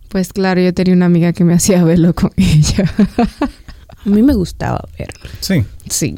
Pues 0.10 0.34
claro, 0.34 0.60
yo 0.62 0.74
tenía 0.74 0.94
una 0.94 1.06
amiga 1.06 1.32
que 1.34 1.44
me 1.44 1.54
hacía 1.54 1.84
verlo 1.84 2.14
con 2.14 2.32
ella. 2.38 2.92
A 4.06 4.10
mí 4.10 4.24
me 4.24 4.34
gustaba 4.34 4.84
verlo. 4.98 5.30
Sí. 5.40 5.64
Sí. 5.90 6.16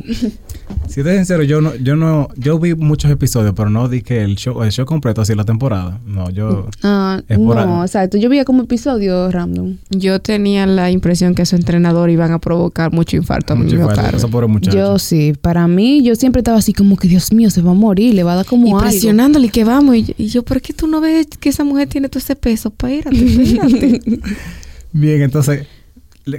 Si 0.89 1.03
te 1.03 1.15
sincero, 1.15 1.43
yo 1.43 1.61
no, 1.61 1.75
yo 1.75 1.95
no, 1.95 2.29
yo 2.35 2.57
vi 2.57 2.73
muchos 2.73 3.11
episodios, 3.11 3.53
pero 3.55 3.69
no 3.69 3.87
di 3.87 4.01
que 4.01 4.23
el 4.23 4.35
show, 4.35 4.63
el 4.63 4.71
show 4.71 4.87
completo 4.87 5.21
así 5.21 5.35
la 5.35 5.45
temporada. 5.45 5.99
No, 6.05 6.31
yo. 6.31 6.67
Ah, 6.81 7.21
por 7.27 7.55
no, 7.55 7.83
exacto. 7.83 8.17
Yo 8.17 8.27
veía 8.27 8.43
como 8.43 8.63
episodio 8.63 9.29
random. 9.29 9.77
Yo 9.91 10.19
tenía 10.19 10.65
la 10.65 10.89
impresión 10.89 11.35
que 11.35 11.45
su 11.45 11.55
entrenador 11.55 12.09
iban 12.09 12.31
a 12.31 12.39
provocar 12.39 12.91
mucho 12.91 13.17
infarto 13.17 13.53
a 13.53 13.55
mi 13.55 13.65
mucho 13.65 13.75
infarto. 13.75 14.17
Eso 14.17 14.47
muchacho. 14.47 14.75
Yo 14.75 14.97
sí. 14.97 15.33
Para 15.39 15.67
mí, 15.67 16.03
yo 16.03 16.15
siempre 16.15 16.39
estaba 16.39 16.57
así 16.57 16.73
como 16.73 16.97
que, 16.97 17.07
Dios 17.07 17.31
mío, 17.33 17.51
se 17.51 17.61
va 17.61 17.71
a 17.71 17.75
morir, 17.75 18.15
le 18.15 18.23
va 18.23 18.33
a 18.33 18.35
dar 18.37 18.45
como 18.45 18.65
Y 18.65 18.71
algo. 18.71 18.81
presionándole 18.81 19.49
que 19.49 19.63
vamos. 19.63 19.95
Y 19.95 20.03
yo, 20.03 20.13
y 20.17 20.27
yo, 20.27 20.43
¿por 20.43 20.59
qué 20.59 20.73
tú 20.73 20.87
no 20.87 21.01
ves 21.01 21.27
que 21.39 21.49
esa 21.49 21.63
mujer 21.63 21.87
tiene 21.87 22.09
todo 22.09 22.19
ese 22.19 22.35
peso? 22.35 22.69
Espérate, 22.69 23.15
espérate. 23.15 24.01
Bien, 24.91 25.21
entonces, 25.21 25.67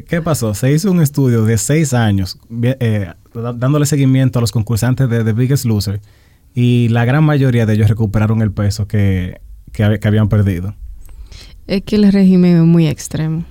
¿qué 0.09 0.21
pasó? 0.23 0.55
Se 0.55 0.73
hizo 0.73 0.91
un 0.91 1.01
estudio 1.01 1.45
de 1.45 1.57
seis 1.57 1.95
años 1.95 2.37
eh, 2.63 3.13
dándole 3.35 3.87
seguimiento 3.87 4.39
a 4.39 4.43
los 4.43 4.53
concursantes 4.53 5.09
de 5.09 5.25
The 5.25 5.33
Biggest 5.33 5.65
Loser 5.65 6.01
y 6.55 6.89
la 6.89 7.05
gran 7.05 7.25
mayoría 7.25 7.67
de 7.67 7.75
ellos 7.75 7.89
recuperaron 7.89 8.43
el 8.43 8.51
peso 8.53 8.87
que, 8.89 9.41
que, 9.73 9.85
hab- 9.85 9.99
que 10.01 10.09
habían 10.09 10.29
perdido. 10.29 10.75
es 11.67 11.83
que 11.83 11.97
el 11.97 12.11
régimen 12.13 12.57
es 12.57 12.65
muy 12.65 12.89
extremo. 12.89 13.45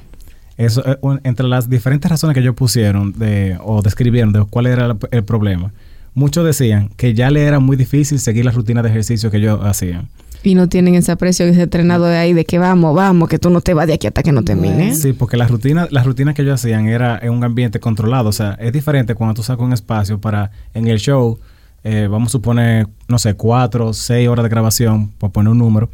Eso, 0.57 0.83
eh, 0.85 0.97
entre 1.23 1.47
las 1.47 1.69
diferentes 1.69 2.11
razones 2.11 2.33
que 2.33 2.41
ellos 2.41 2.55
pusieron 2.55 3.13
de, 3.13 3.57
o 3.63 3.81
describieron 3.81 4.33
de 4.33 4.43
cuál 4.43 4.65
era 4.67 4.87
el, 4.87 4.97
el 5.11 5.23
problema, 5.23 5.71
muchos 6.13 6.43
decían 6.45 6.89
que 6.97 7.13
ya 7.13 7.31
le 7.31 7.43
era 7.43 7.59
muy 7.59 7.77
difícil 7.77 8.19
seguir 8.19 8.43
la 8.43 8.51
rutina 8.51 8.81
de 8.83 8.89
ejercicio 8.89 9.31
que 9.31 9.37
ellos 9.37 9.59
hacían. 9.63 10.09
Y 10.43 10.55
no 10.55 10.69
tienen 10.69 10.95
ese 10.95 11.11
aprecio, 11.11 11.45
ese 11.45 11.63
entrenado 11.63 12.05
de 12.05 12.17
ahí 12.17 12.33
de 12.33 12.45
que 12.45 12.59
vamos, 12.59 12.95
vamos, 12.95 13.27
que 13.27 13.39
tú 13.39 13.49
no 13.49 13.59
te 13.61 13.73
vas 13.73 13.87
de 13.87 13.93
aquí 13.93 14.07
hasta 14.07 14.23
que 14.23 14.31
no 14.31 14.43
termines. 14.43 15.01
Sí, 15.01 15.11
porque 15.13 15.35
la 15.37 15.47
rutina, 15.47 15.87
la 15.91 16.01
rutina 16.03 16.33
que 16.33 16.43
ellos 16.43 16.55
hacían 16.55 16.87
era 16.87 17.19
en 17.21 17.31
un 17.31 17.43
ambiente 17.43 17.79
controlado. 17.79 18.29
O 18.29 18.33
sea, 18.33 18.53
es 18.59 18.71
diferente 18.71 19.15
cuando 19.15 19.33
tú 19.33 19.43
sacas 19.43 19.65
un 19.65 19.73
espacio 19.73 20.19
para, 20.21 20.51
en 20.73 20.87
el 20.87 20.99
show, 20.99 21.39
eh, 21.83 22.07
vamos 22.09 22.29
a 22.29 22.31
suponer, 22.31 22.87
no 23.07 23.19
sé, 23.19 23.33
cuatro, 23.33 23.91
seis 23.93 24.27
horas 24.29 24.43
de 24.43 24.49
grabación, 24.49 25.09
por 25.17 25.31
poner 25.31 25.51
un 25.51 25.57
número. 25.57 25.89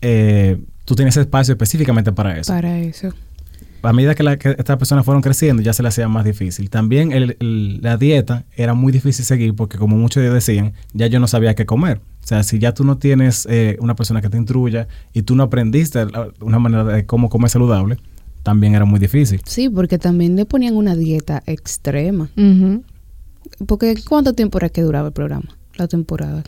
eh, 0.00 0.58
tú 0.84 0.94
tienes 0.94 1.16
espacio 1.16 1.52
específicamente 1.52 2.12
para 2.12 2.38
eso. 2.38 2.52
Para 2.52 2.78
eso. 2.78 3.12
A 3.82 3.92
medida 3.92 4.14
que, 4.14 4.22
la- 4.22 4.36
que 4.36 4.50
estas 4.58 4.76
personas 4.78 5.04
fueron 5.04 5.22
creciendo, 5.22 5.62
ya 5.62 5.72
se 5.72 5.82
le 5.82 5.88
hacía 5.88 6.08
más 6.08 6.24
difícil. 6.24 6.70
También 6.70 7.12
el- 7.12 7.36
el- 7.40 7.80
la 7.82 7.96
dieta 7.96 8.44
era 8.56 8.74
muy 8.74 8.92
difícil 8.92 9.24
seguir 9.24 9.54
porque, 9.54 9.78
como 9.78 9.96
muchos 9.96 10.20
de 10.20 10.26
ellos 10.28 10.34
decían, 10.34 10.72
ya 10.92 11.06
yo 11.06 11.20
no 11.20 11.28
sabía 11.28 11.54
qué 11.54 11.66
comer. 11.66 12.00
O 12.26 12.28
sea, 12.28 12.42
si 12.42 12.58
ya 12.58 12.74
tú 12.74 12.82
no 12.82 12.98
tienes 12.98 13.46
eh, 13.48 13.76
una 13.78 13.94
persona 13.94 14.20
que 14.20 14.28
te 14.28 14.36
instruya 14.36 14.88
y 15.12 15.22
tú 15.22 15.36
no 15.36 15.44
aprendiste 15.44 16.04
una 16.40 16.58
manera 16.58 16.82
de 16.82 17.06
cómo 17.06 17.28
comer 17.28 17.50
saludable, 17.50 17.98
también 18.42 18.74
era 18.74 18.84
muy 18.84 18.98
difícil. 18.98 19.40
Sí, 19.46 19.68
porque 19.68 19.96
también 19.96 20.34
le 20.34 20.44
ponían 20.44 20.74
una 20.74 20.96
dieta 20.96 21.44
extrema. 21.46 22.28
Ujú. 22.36 22.82
Porque 23.66 23.94
¿cuánto 24.08 24.32
tiempo 24.32 24.58
era 24.58 24.70
que 24.70 24.82
duraba 24.82 25.06
el 25.06 25.14
programa? 25.14 25.56
La 25.76 25.86
temporada. 25.86 26.42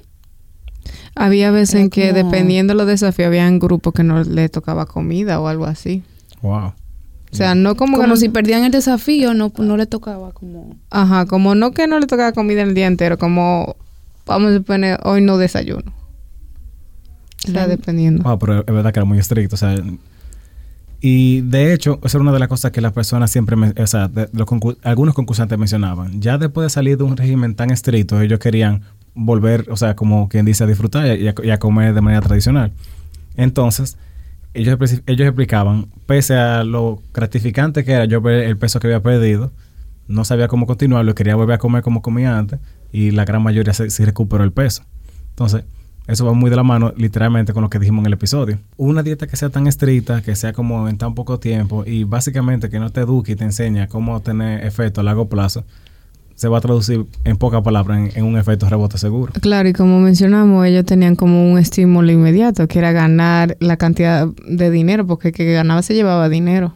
Había 1.14 1.52
veces 1.52 1.76
Era 1.76 1.84
en 1.84 1.90
que 1.90 2.08
como- 2.10 2.24
dependiendo 2.24 2.72
de 2.72 2.78
los 2.78 2.86
desafíos, 2.88 3.28
habían 3.28 3.60
grupos 3.60 3.92
que 3.94 4.02
no 4.02 4.24
le 4.24 4.48
tocaba 4.48 4.84
comida 4.86 5.38
o 5.40 5.46
algo 5.46 5.64
así. 5.66 6.02
Wow. 6.42 6.72
O 7.30 7.36
sea, 7.36 7.54
no 7.54 7.76
como, 7.76 7.92
Como, 7.92 8.02
que 8.02 8.08
no- 8.08 8.16
si 8.16 8.28
perdían 8.30 8.64
el 8.64 8.72
desafío, 8.72 9.32
no, 9.32 9.52
no 9.58 9.76
le 9.76 9.86
tocaba 9.86 10.32
como... 10.32 10.74
Ajá, 10.90 11.26
como 11.26 11.54
no 11.54 11.70
que 11.70 11.86
no 11.86 12.00
le 12.00 12.06
tocaba 12.08 12.32
comida 12.32 12.62
el 12.62 12.74
día 12.74 12.88
entero, 12.88 13.16
como 13.16 13.76
vamos 14.28 14.52
a 14.52 14.56
suponer 14.56 15.00
hoy 15.04 15.20
no 15.20 15.38
desayuno. 15.38 15.92
O 17.46 17.50
sea, 17.50 17.62
Ujú. 17.62 17.70
dependiendo. 17.70 18.22
Wow, 18.24 18.38
pero 18.38 18.60
es 18.60 18.66
verdad 18.66 18.92
que 18.92 18.98
era 19.00 19.04
muy 19.04 19.18
estricto. 19.18 19.54
O 19.54 19.58
sea, 19.58 19.74
y 21.00 21.42
de 21.42 21.72
hecho, 21.72 22.00
esa 22.02 22.18
era 22.18 22.22
una 22.22 22.32
de 22.32 22.40
las 22.40 22.48
cosas 22.48 22.72
que 22.72 22.80
las 22.80 22.92
personas 22.92 23.30
siempre, 23.30 23.54
me- 23.56 23.72
o 23.80 23.86
sea, 23.86 24.08
de- 24.08 24.28
los 24.32 24.46
concur- 24.48 24.76
algunos 24.82 25.14
concursantes 25.14 25.56
mencionaban. 25.58 26.20
Ya 26.20 26.38
después 26.38 26.64
de 26.66 26.70
salir 26.70 26.98
de 26.98 27.04
un 27.04 27.16
régimen 27.16 27.54
tan 27.54 27.70
estricto, 27.70 28.20
ellos 28.20 28.40
querían 28.40 28.82
volver, 29.14 29.66
o 29.70 29.76
sea, 29.76 29.94
como 29.94 30.28
quien 30.28 30.44
dice, 30.44 30.64
a 30.64 30.66
disfrutar 30.66 31.06
y 31.18 31.28
a, 31.28 31.34
y 31.42 31.50
a 31.50 31.58
comer 31.58 31.94
de 31.94 32.00
manera 32.00 32.20
tradicional. 32.22 32.72
Entonces, 33.36 33.96
ellos, 34.54 34.76
ellos 35.06 35.26
explicaban, 35.28 35.86
pese 36.06 36.34
a 36.34 36.64
lo 36.64 37.00
gratificante 37.14 37.84
que 37.84 37.92
era 37.92 38.04
yo 38.06 38.20
ver 38.20 38.44
el 38.44 38.56
peso 38.56 38.80
que 38.80 38.88
había 38.88 39.00
perdido, 39.02 39.52
no 40.08 40.24
sabía 40.24 40.48
cómo 40.48 40.66
continuarlo, 40.66 41.14
quería 41.14 41.36
volver 41.36 41.54
a 41.54 41.58
comer 41.58 41.82
como 41.82 42.02
comía 42.02 42.36
antes 42.36 42.58
y 42.92 43.10
la 43.10 43.24
gran 43.24 43.42
mayoría 43.42 43.72
se- 43.72 43.90
sí 43.90 44.04
recuperó 44.04 44.44
el 44.44 44.52
peso. 44.52 44.82
Entonces, 45.30 45.64
eso 46.06 46.24
va 46.24 46.32
muy 46.32 46.48
de 46.48 46.56
la 46.56 46.62
mano 46.62 46.92
literalmente 46.96 47.52
con 47.52 47.62
lo 47.62 47.68
que 47.70 47.78
dijimos 47.78 48.00
en 48.02 48.06
el 48.06 48.12
episodio. 48.14 48.58
Una 48.78 49.02
dieta 49.02 49.26
que 49.26 49.36
sea 49.36 49.50
tan 49.50 49.66
estricta, 49.66 50.22
que 50.22 50.34
sea 50.36 50.52
como 50.54 50.88
en 50.88 50.96
tan 50.96 51.14
poco 51.14 51.38
tiempo 51.38 51.84
y 51.86 52.04
básicamente 52.04 52.70
que 52.70 52.78
no 52.78 52.90
te 52.90 53.00
eduque 53.00 53.32
y 53.32 53.36
te 53.36 53.44
enseña 53.44 53.88
cómo 53.88 54.20
tener 54.22 54.64
efecto 54.64 55.02
a 55.02 55.04
largo 55.04 55.28
plazo, 55.28 55.64
se 56.34 56.48
va 56.48 56.58
a 56.58 56.60
traducir 56.60 57.04
en 57.24 57.36
pocas 57.36 57.62
palabras 57.62 57.98
en, 57.98 58.10
en 58.16 58.24
un 58.24 58.38
efecto 58.38 58.68
rebote 58.68 58.96
seguro. 58.96 59.32
Claro, 59.40 59.68
y 59.68 59.72
como 59.74 60.00
mencionamos, 60.00 60.64
ellos 60.66 60.84
tenían 60.86 61.14
como 61.16 61.50
un 61.52 61.58
estímulo 61.58 62.10
inmediato, 62.12 62.68
que 62.68 62.78
era 62.78 62.92
ganar 62.92 63.56
la 63.60 63.76
cantidad 63.76 64.28
de 64.48 64.70
dinero, 64.70 65.06
porque 65.06 65.28
el 65.28 65.34
que 65.34 65.52
ganaba 65.52 65.82
se 65.82 65.94
llevaba 65.94 66.28
dinero. 66.28 66.74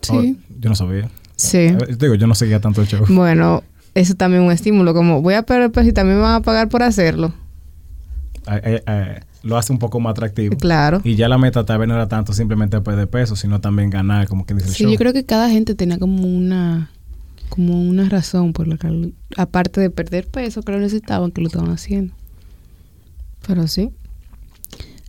Sí. 0.00 0.12
Oh, 0.40 0.54
yo 0.60 0.68
no 0.70 0.76
sabía. 0.76 1.10
Sí. 1.36 1.58
Eh, 1.58 1.76
te 1.98 2.06
digo, 2.06 2.14
yo 2.14 2.26
no 2.28 2.34
seguía 2.36 2.60
tanto 2.60 2.80
el 2.80 2.86
show. 2.86 3.04
Bueno, 3.08 3.62
eso 3.94 4.14
también 4.14 4.42
es 4.42 4.46
un 4.46 4.52
estímulo, 4.52 4.94
como 4.94 5.22
voy 5.22 5.34
a 5.34 5.42
perder 5.42 5.70
peso 5.70 5.88
y 5.88 5.92
también 5.92 6.16
me 6.18 6.22
van 6.22 6.34
a 6.36 6.40
pagar 6.42 6.68
por 6.68 6.82
hacerlo. 6.82 7.32
Eh, 8.50 8.60
eh, 8.64 8.82
eh, 8.86 9.20
lo 9.42 9.56
hace 9.56 9.72
un 9.72 9.78
poco 9.78 10.00
más 10.00 10.12
atractivo. 10.12 10.56
Claro. 10.56 11.00
Y 11.04 11.14
ya 11.16 11.28
la 11.28 11.38
meta 11.38 11.64
tal 11.64 11.78
vez 11.78 11.88
no 11.88 11.94
era 11.94 12.08
tanto 12.08 12.32
simplemente 12.32 12.80
perder 12.80 13.08
peso, 13.08 13.36
sino 13.36 13.60
también 13.60 13.90
ganar, 13.90 14.26
como 14.28 14.46
que 14.46 14.54
dice 14.54 14.68
el 14.68 14.74
Sí, 14.74 14.82
show. 14.84 14.92
yo 14.92 14.98
creo 14.98 15.12
que 15.12 15.24
cada 15.24 15.48
gente 15.50 15.74
tenía 15.74 15.98
como 15.98 16.26
una 16.26 16.90
como 17.48 17.78
una 17.78 18.08
razón 18.08 18.54
por 18.54 18.66
la 18.66 18.78
que 18.78 19.12
aparte 19.36 19.78
de 19.82 19.90
perder 19.90 20.26
peso 20.26 20.62
que 20.62 20.72
lo 20.72 20.78
necesitaban 20.78 21.30
que 21.32 21.42
lo 21.42 21.48
estaban 21.48 21.70
haciendo. 21.70 22.14
Pero 23.46 23.68
sí. 23.68 23.90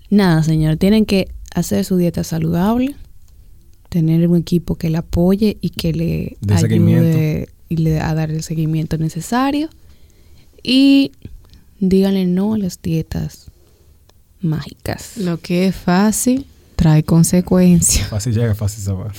Nada, 0.10 0.44
señor, 0.44 0.76
tienen 0.76 1.06
que 1.06 1.30
hacer 1.56 1.86
su 1.86 1.96
dieta 1.96 2.24
saludable, 2.26 2.96
tener 3.88 4.28
un 4.28 4.36
equipo 4.38 4.76
que 4.76 4.90
le 4.90 4.98
apoye 4.98 5.58
y 5.62 5.70
que 5.70 5.94
le 5.94 6.38
De 6.42 6.54
ayude 6.54 7.50
seguimiento. 7.78 7.82
y 7.82 7.84
le 7.84 8.00
a 8.00 8.14
dar 8.14 8.32
el 8.32 8.44
seguimiento 8.44 8.98
necesario 8.98 9.70
y 10.64 11.12
díganle 11.80 12.26
no 12.26 12.54
a 12.54 12.58
las 12.58 12.82
dietas 12.82 13.52
mágicas. 14.42 15.18
Lo 15.18 15.40
que 15.40 15.68
es 15.68 15.76
fácil 15.76 16.46
trae 16.76 17.04
consecuencias. 17.04 18.08
Fácil 18.08 18.34
llega, 18.34 18.56
fácil 18.56 18.84
se 18.84 18.92
va. 18.92 19.12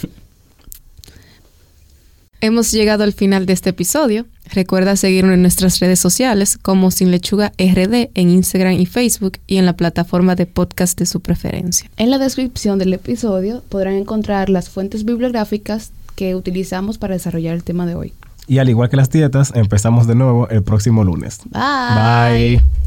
Hemos 2.41 2.73
llegado 2.73 3.05
al 3.05 3.15
final 3.15 3.47
de 3.47 3.55
este 3.55 3.71
episodio. 3.71 4.27
Recuerda 4.53 4.97
seguirnos 4.97 5.33
en 5.33 5.41
nuestras 5.41 5.81
redes 5.81 5.99
sociales 5.99 6.59
como 6.59 6.91
Sin 6.91 7.11
Lechuga 7.11 7.55
RD 7.59 8.11
en 8.15 8.29
Instagram 8.29 8.75
y 8.75 8.85
Facebook 8.85 9.39
y 9.47 9.57
en 9.57 9.65
la 9.65 9.77
plataforma 9.77 10.35
de 10.35 10.45
podcast 10.45 10.99
de 10.99 11.07
su 11.07 11.21
preferencia. 11.21 11.91
En 11.97 12.11
la 12.11 12.19
descripción 12.19 12.79
del 12.79 12.93
episodio 12.93 13.63
podrán 13.71 13.95
encontrar 13.95 14.51
las 14.51 14.69
fuentes 14.69 15.07
bibliográficas 15.07 15.93
que 16.17 16.35
utilizamos 16.35 16.99
para 16.99 17.15
desarrollar 17.15 17.55
el 17.55 17.65
tema 17.65 17.87
de 17.87 17.95
hoy. 17.95 18.13
Y 18.47 18.59
al 18.59 18.69
igual 18.69 18.89
que 18.89 18.97
las 18.97 19.11
dietas, 19.11 19.53
empezamos 19.55 20.07
de 20.07 20.15
nuevo 20.15 20.49
el 20.49 20.63
próximo 20.63 21.05
lunes. 21.05 21.41
Bye. 21.51 22.59
Bye. 22.59 22.84